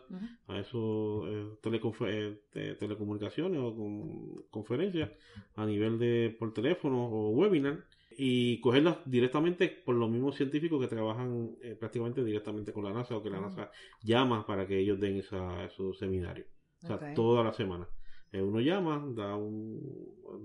[0.47, 5.09] a esos eh, eh, telecomunicaciones o conferencias
[5.55, 7.86] a nivel de por teléfono o webinar
[8.18, 13.18] y cogerlas directamente por los mismos científicos que trabajan eh, prácticamente directamente con la NASA
[13.18, 16.47] o que la NASA llama para que ellos den esa, esos seminarios.
[16.84, 17.88] O sea, toda la semana.
[18.32, 19.80] Eh, uno llama, da, un,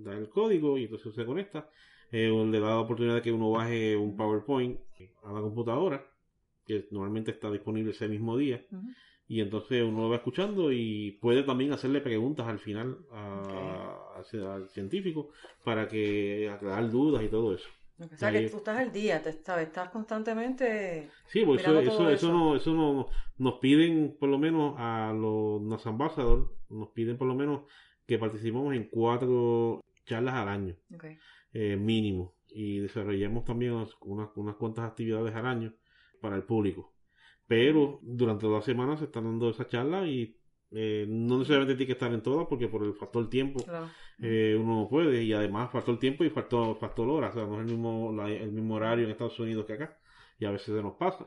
[0.02, 1.68] da el código y entonces se conecta.
[2.10, 4.78] Eh, le da la oportunidad de que uno baje un PowerPoint
[5.24, 6.06] a la computadora,
[6.64, 8.64] que normalmente está disponible ese mismo día.
[9.28, 14.22] Y entonces uno lo va escuchando y puede también hacerle preguntas al final a,
[14.54, 15.30] al científico
[15.62, 17.68] para que aclarar dudas y todo eso.
[18.00, 21.10] O sea, que tú estás al día, te estás, estás constantemente.
[21.26, 23.08] Sí, pues eso, eso, eso, no, eso no,
[23.38, 27.62] nos piden, por lo menos, a los Ambassador, nos piden por lo menos
[28.06, 30.76] que participemos en cuatro charlas al año,
[31.52, 35.74] eh, mínimo, y desarrollemos también unas, unas cuantas actividades al año
[36.20, 36.92] para el público.
[37.49, 40.36] Pero durante las semanas se están dando esas charlas y
[40.70, 43.64] eh, no necesariamente tiene que estar en todas porque por el factor tiempo
[44.20, 47.55] eh, uno no puede y además factor tiempo y factor, factor hora, o sea, no
[47.55, 49.99] es el mismo, el mismo horario en Estados Unidos que acá
[50.38, 51.26] y a veces se nos pasa.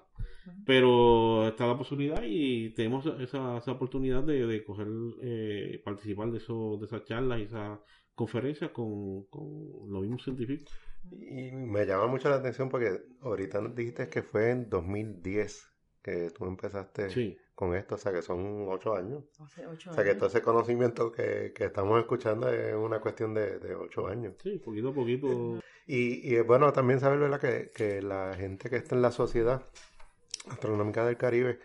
[0.65, 4.87] Pero está la posibilidad y tenemos esa, esa oportunidad de, de coger,
[5.21, 7.79] eh, participar de, eso, de esas charlas y esas
[8.15, 9.43] conferencias con, con
[9.89, 10.71] los mismos científicos.
[11.11, 15.70] Y me llama mucho la atención porque ahorita dijiste que fue en 2010
[16.01, 19.23] que tú empezaste con esto, o sea que son ocho años.
[19.39, 19.47] o
[19.93, 24.33] sea que todo ese conocimiento que, estamos escuchando es una cuestión de, ocho años.
[24.41, 25.27] Sí, poquito a poquito.
[25.85, 27.39] Y, y bueno, también saber ¿verdad?
[27.39, 29.63] Que, que la gente que está en la sociedad
[30.49, 31.59] astronómica del Caribe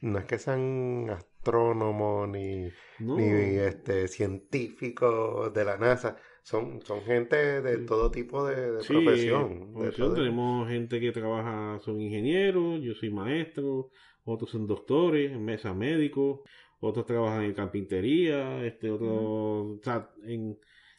[0.00, 6.16] no es que sean astrónomos ni, ni este, científicos de la NASA,
[6.46, 10.14] son, son gente de todo tipo de, profesión.
[10.14, 13.90] Tenemos gente que trabaja, son ingenieros, yo soy maestro,
[14.24, 16.42] otros son doctores, en mesa médicos,
[16.78, 20.56] otros trabajan en carpintería, este, otros, o sea, en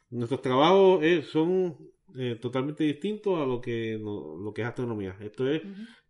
[0.10, 1.78] nuestros trabajos son
[2.18, 5.16] eh, totalmente distintos a lo que, lo que es astronomía.
[5.22, 5.62] Esto es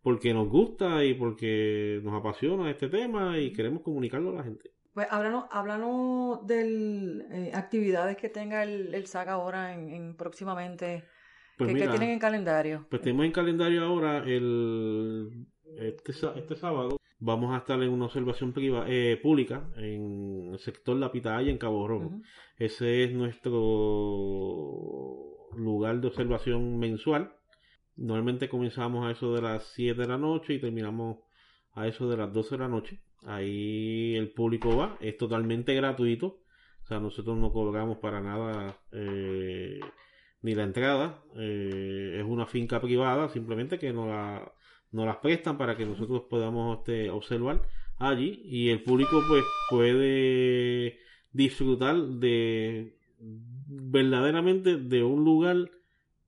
[0.02, 4.72] porque nos gusta y porque nos apasiona este tema y queremos comunicarlo a la gente.
[4.98, 11.04] Pues háblanos, háblanos de eh, actividades que tenga el, el SAC ahora en, próximamente.
[11.56, 12.84] Pues ¿Qué, tienen en calendario?
[12.90, 15.46] Pues tenemos en calendario ahora el
[15.76, 18.52] este, este sábado vamos a estar en una observación
[18.88, 22.20] eh, pública en el sector La Pitaya en Cabo Rojo.
[22.56, 23.52] Ese es nuestro
[25.54, 27.36] lugar de observación mensual.
[27.94, 31.18] Normalmente comenzamos a eso de las 7 de la noche y terminamos
[31.74, 33.00] a eso de las 12 de la noche.
[33.24, 36.40] Ahí el público va, es totalmente gratuito.
[36.84, 39.80] O sea, nosotros no cobramos para nada eh,
[40.42, 41.22] ni la entrada.
[41.36, 44.52] Eh, es una finca privada, simplemente que nos, la,
[44.92, 47.62] nos las prestan para que nosotros podamos este, observar
[47.98, 48.40] allí.
[48.44, 50.98] Y el público pues puede
[51.32, 55.70] disfrutar de verdaderamente de un lugar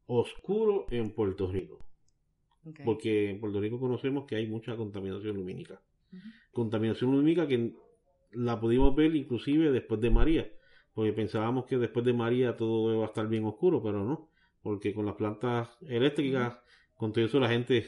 [0.07, 1.79] oscuro en Puerto Rico.
[2.85, 5.81] Porque en Puerto Rico conocemos que hay mucha contaminación lumínica
[6.53, 7.73] contaminación lumínica que
[8.33, 10.51] la pudimos ver inclusive después de María,
[10.95, 14.31] porque pensábamos que después de María todo iba a estar bien oscuro, pero no,
[14.63, 16.57] porque con las plantas eléctricas,
[16.95, 17.87] con todo eso la gente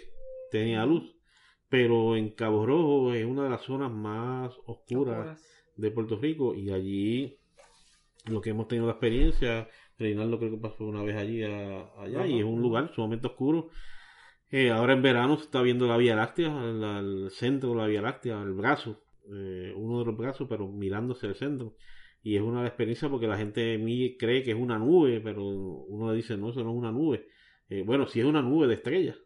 [0.51, 1.17] tenía luz,
[1.69, 5.41] pero en Cabo Rojo es una de las zonas más oscuras
[5.77, 7.39] de Puerto Rico y allí
[8.27, 9.69] lo que hemos tenido la experiencia,
[9.99, 13.71] Reinaldo creo que pasó una vez allí allá y es un lugar sumamente oscuro
[14.53, 18.03] eh, ahora en verano se está viendo la Vía Láctea, el, centro de la Vía
[18.03, 21.75] Láctea, el brazo, eh, uno de los brazos, pero mirándose el centro.
[22.23, 23.83] Y es una experiencia porque la gente
[24.19, 27.27] cree que es una nube, pero uno le dice, no, eso no es una nube.
[27.71, 29.17] Eh, bueno, si es una nube de estrellas.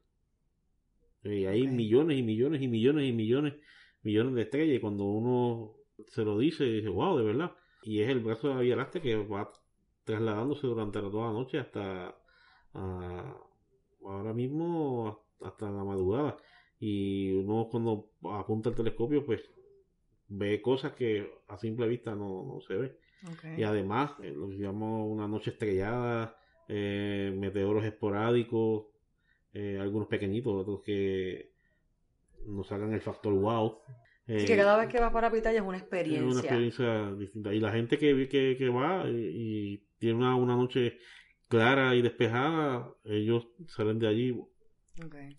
[1.25, 3.55] hay millones y millones y millones y millones,
[4.03, 4.77] millones de estrellas.
[4.77, 5.75] Y cuando uno
[6.07, 7.53] se lo dice, dice, wow, de verdad.
[7.83, 9.51] Y es el brazo de la Vía Láctea que va
[10.05, 12.17] trasladándose durante toda la noche hasta
[14.11, 16.37] ahora mismo hasta la madrugada.
[16.79, 19.41] Y uno cuando apunta el telescopio, pues
[20.29, 22.99] ve cosas que a simple vista no, se ve.
[23.57, 26.39] Y además, eh, lo que llamamos una noche estrellada,
[26.69, 28.87] eh, meteoros esporádicos,
[29.53, 31.53] eh, algunos pequeñitos, otros que
[32.47, 33.81] nos hagan el factor wow.
[34.27, 36.27] que cada vez que va para Pitaya es una experiencia.
[36.27, 37.55] Es una experiencia distinta.
[37.55, 40.99] Y la gente que, que, que va y, tiene una, una noche
[41.49, 44.37] clara y despejada, ellos salen de allí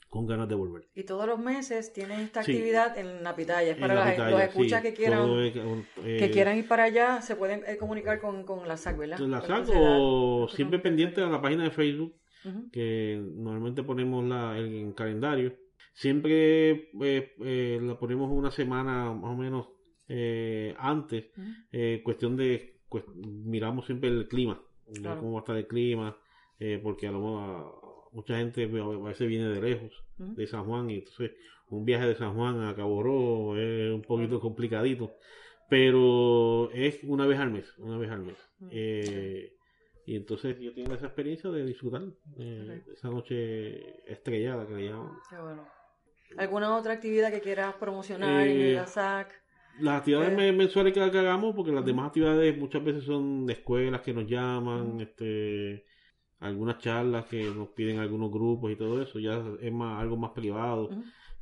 [0.10, 0.88] con ganas de volver.
[0.94, 3.72] Y todos los meses tienen esta actividad en la pitaya.
[3.72, 7.64] Es para la los escuchas que quieran que eh, quieran ir para allá, se pueden
[7.68, 9.20] eh, comunicar con, con, la SAC, ¿verdad?
[9.20, 12.16] La SAC o siempre pendiente a la página de Facebook,
[12.72, 15.56] que normalmente ponemos la, el, calendario.
[15.94, 19.68] Siempre eh, la ponemos una semana más o menos
[20.78, 21.26] antes,
[22.04, 24.62] cuestión de, pues, miramos siempre el clima
[25.20, 26.18] cómo va a estar el clima,
[26.60, 30.90] eh, porque a lo mejor mucha gente a veces viene de lejos, de San Juan,
[30.90, 31.32] y entonces
[31.70, 35.16] un viaje de San Juan a Cabo Rojo es un poquito complicadito,
[35.70, 38.38] pero es una vez al mes, una vez al mes.
[38.72, 39.54] Eh,
[40.06, 42.04] y entonces yo tengo esa experiencia de disfrutar
[42.40, 45.12] eh, esa noche estrellada que le llaman.
[46.38, 49.47] ¿Alguna otra actividad que quieras promocionar en la SAC?
[49.80, 50.52] Las actividades eh.
[50.52, 55.00] mensuales que, hagamos, porque las demás actividades muchas veces son de escuelas que nos llaman,
[55.02, 55.86] este
[56.40, 60.32] algunas charlas que nos piden algunos grupos y todo eso, ya es más algo más
[60.32, 60.90] privado.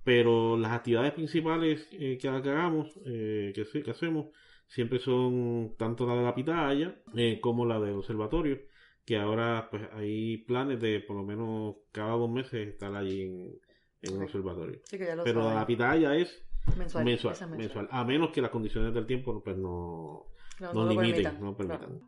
[0.03, 4.27] Pero las actividades principales eh, que, hagamos, eh, que, que, hacemos,
[4.67, 8.59] siempre son tanto la de la pitaya eh, como la del observatorio,
[9.03, 13.59] que ahora pues hay planes de por lo menos cada dos meses estar allí en,
[14.03, 14.79] en un observatorio.
[15.23, 16.39] Pero la pitaya es
[16.77, 17.05] mensual,
[17.57, 20.25] mensual, a menos que las condiciones del tiempo pues no,
[20.59, 22.01] no, limiten, no permitan.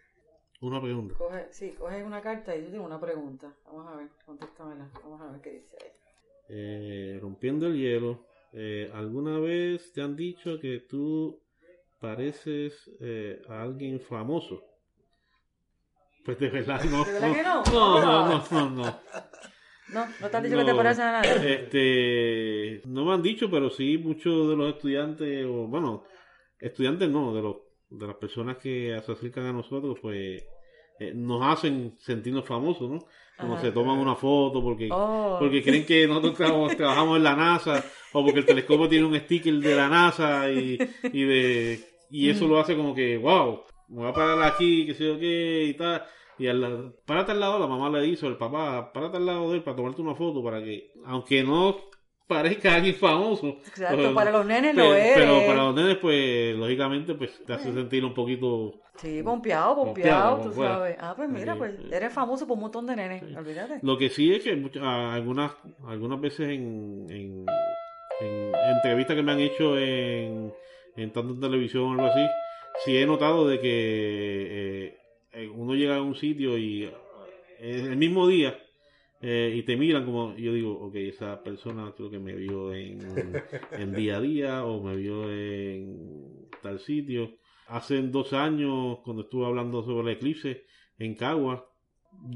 [0.60, 1.14] Una pregunta.
[1.16, 3.53] Coge, sí, coge una carta y yo tengo una pregunta.
[3.66, 4.89] Vamos a ver, contéstamela.
[5.03, 5.91] Vamos a ver qué dice ahí.
[6.49, 8.26] Eh, rompiendo el hielo.
[8.53, 11.39] Eh, ¿Alguna vez te han dicho que tú
[11.99, 14.64] pareces eh, a alguien famoso?
[16.26, 17.05] Pues de verdad no.
[17.05, 17.64] ¿De verdad que no?
[17.64, 18.70] No, no, no, no.
[18.70, 18.84] no.
[18.84, 18.99] No,
[19.93, 21.53] no te han dicho que te pareces a nadie.
[21.53, 26.03] Este, no me han dicho, pero sí muchos de los estudiantes, o bueno,
[26.59, 27.55] estudiantes no, de los
[27.89, 30.43] de las personas que se acercan a nosotros, pues
[30.99, 33.05] eh, nos hacen sentirnos famosos, ¿no?
[33.38, 35.38] Como se toman una foto porque, oh.
[35.39, 36.35] porque creen que nosotros
[36.75, 37.83] trabajamos, en la NASA
[38.13, 40.77] o porque el telescopio tiene un sticker de la NASA y,
[41.13, 41.79] y de
[42.09, 45.19] y eso lo hace como que, wow, me voy a parar aquí, que sé yo
[45.19, 46.03] qué y tal.
[46.39, 49.57] Y al, párate al lado, la mamá le dice, el papá, párate al lado de
[49.57, 51.77] él para tomarte una foto para que, aunque no
[52.27, 53.47] parezca alguien famoso.
[53.47, 55.13] Exacto, pues, para los nenes lo es.
[55.15, 58.73] Pero para los nenes, pues, lógicamente, pues, te hace sentir un poquito...
[58.97, 60.97] Sí, pompeado, pompeado, tú sabes.
[60.99, 63.79] Ah, pues mira, pues, eres famoso por un montón de nenes, olvídate.
[63.81, 65.51] Lo que sí es que algunas,
[65.88, 67.45] algunas veces en, en,
[68.21, 70.51] en, entrevistas que me han hecho en,
[70.95, 72.25] en tanto en televisión o algo así,
[72.83, 74.97] sí he notado de que eh,
[75.45, 76.91] uno llega a un sitio y eh,
[77.59, 78.57] el mismo día
[79.19, 82.99] eh, y te miran como, yo digo, ok, esa persona creo que me vio en,
[83.71, 87.38] en día a día o me vio en tal sitio.
[87.67, 90.65] Hace dos años, cuando estuve hablando sobre el eclipse
[90.99, 91.69] en Cagua,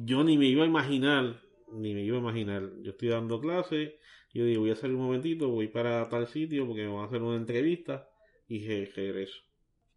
[0.04, 1.42] yo ni me iba a imaginar,
[1.72, 3.98] ni me iba a imaginar, yo estoy dando clase,
[4.34, 7.08] yo digo, voy a salir un momentito, voy para tal sitio porque me van a
[7.08, 8.10] hacer una entrevista
[8.48, 9.40] y regreso.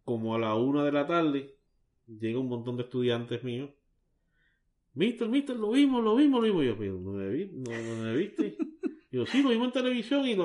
[0.03, 1.54] Como a la una de la tarde,
[2.07, 3.69] llega un montón de estudiantes míos
[4.95, 6.65] Mister, mister, lo vimos, lo vimos, lo vimos.
[6.65, 7.71] Yo, pero no me, vi, no,
[8.03, 8.55] me viste.
[9.11, 10.37] Yo, sí, lo vimos en televisión y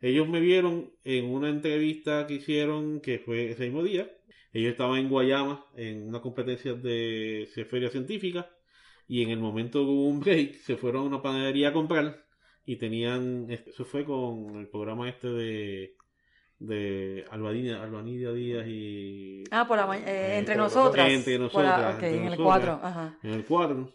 [0.00, 4.10] ellos me vieron en una entrevista que hicieron, que fue ese mismo día.
[4.52, 8.50] Ellos estaban en Guayama en una competencia de feria científica
[9.06, 12.24] y en el momento que hubo un break se fueron a una panadería a comprar
[12.64, 15.96] y tenían, eso fue con el programa este de
[16.58, 19.44] de Albanidia, Albanidia Díaz y...
[19.50, 21.08] Ah, por la eh, entre nosotras.
[21.08, 22.02] Entre nosotras.
[22.02, 22.80] en el 4.
[22.82, 23.18] Ajá.
[23.22, 23.92] En el 4.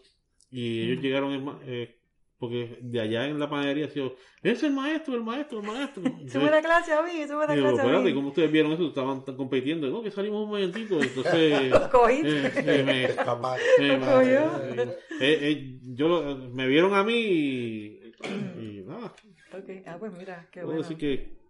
[0.50, 1.98] Y ellos llegaron, eh,
[2.38, 4.12] porque de allá en la panadería decían,
[4.42, 6.02] es el maestro, el maestro, el maestro.
[6.28, 8.14] sube la clase a mí, sube la clase a mí.
[8.14, 8.88] ¿cómo ustedes vieron eso?
[8.88, 10.02] Estaban compitiendo, ¿no?
[10.02, 11.70] Que salimos un momentito, entonces...
[11.70, 12.50] Los cogiste.
[12.56, 13.04] Eh, me,
[15.20, 18.12] eh, yo, me vieron a mí y,
[18.58, 19.12] y nada.
[19.52, 20.80] Ok, ah, pues mira, qué bueno.
[20.80, 21.43] decir que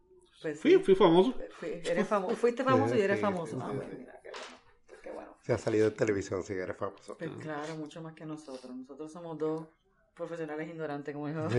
[0.44, 1.34] pues fui, fui famoso.
[1.62, 2.36] eres famoso.
[2.36, 3.58] Fuiste famoso y eres famoso.
[3.62, 4.46] Ah, bueno, mira, qué bueno.
[5.02, 5.34] Qué bueno.
[5.40, 7.16] Se ha salido en televisión, si eres famoso.
[7.16, 8.76] Pues claro, mucho más que nosotros.
[8.76, 9.66] Nosotros somos dos
[10.14, 11.48] profesionales ignorantes, como dijo.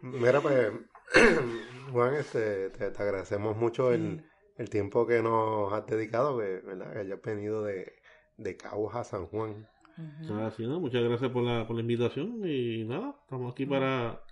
[0.02, 0.72] Mira, pues,
[1.92, 6.92] Juan, este, te, agradecemos mucho el, el, tiempo que nos has dedicado, que, ¿verdad?
[6.92, 7.94] que hayas venido de,
[8.36, 9.68] de Cabos a San Juan.
[9.96, 10.80] Uh ¿no?
[10.80, 14.23] Muchas gracias por la, por la invitación y nada, estamos aquí para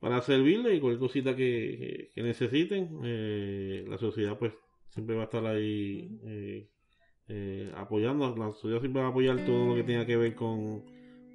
[0.00, 3.00] para servirle y cualquier cosita que, necesiten.
[3.04, 4.52] Eh, la sociedad pues
[4.88, 6.68] siempre va a estar ahí eh,
[7.28, 8.34] eh, apoyando.
[8.36, 10.82] La sociedad siempre va a apoyar todo lo que tenga que ver con,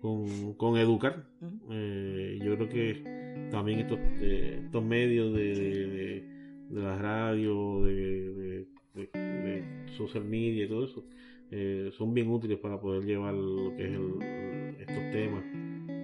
[0.02, 1.28] con, educar.
[1.40, 6.24] yo creo que también estos, estos medios de,
[6.70, 8.66] de, la radio, de,
[9.96, 11.04] social media y todo eso,
[11.98, 14.00] son bien útiles para poder llevar lo que es
[14.80, 15.44] estos temas.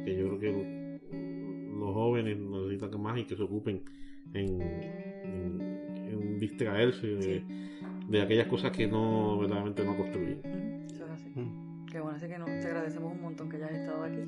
[0.05, 0.80] Que yo creo que
[1.81, 3.81] los jóvenes necesitan más y que se ocupen
[4.33, 10.39] en, en, distraerse de, aquellas cosas que no verdaderamente no construyen.
[10.85, 11.33] Eso es así.
[11.91, 14.21] Qué bueno, así que nos, te agradecemos un montón que hayas estado aquí.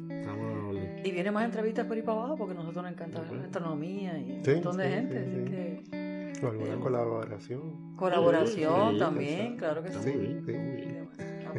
[1.06, 4.20] y viene más entrevistas por ahí para abajo porque a nosotros nos encanta la astronomía
[4.20, 5.20] y un montón de gente.
[5.20, 7.96] así que, alguna colaboración.
[7.96, 10.40] Colaboración también, claro que sí.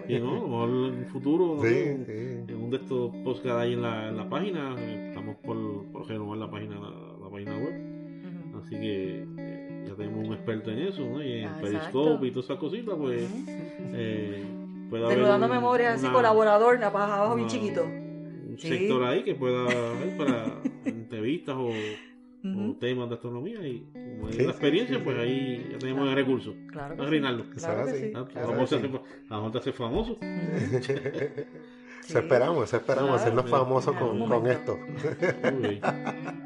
[0.09, 4.29] Y no, en el futuro, en un de estos que hay en la, en la
[4.29, 4.75] página,
[6.09, 7.95] renovar la página, la, página web.
[8.63, 11.23] Así que eh, ya tenemos un experto en eso, ¿no?
[11.23, 13.29] Y en ah, Periscope y todas esas cositas, pues.
[13.93, 14.45] Eh,
[14.89, 17.85] puede haber memoria, así colaborador, la paja abajo bien chiquito.
[17.85, 21.71] Un sector ahí que pueda haber para entrevistas o
[22.79, 26.55] temas de astronomía y como es la experiencia, pues ahí ya tenemos el recurso.
[26.71, 27.03] Claro.
[27.03, 27.47] A Reinaldo.
[27.55, 28.13] Claro que sí.
[29.29, 30.19] Vamos a hacer famoso.
[32.07, 34.79] Se esperamos, se esperamos hacernos famosos con, con esto.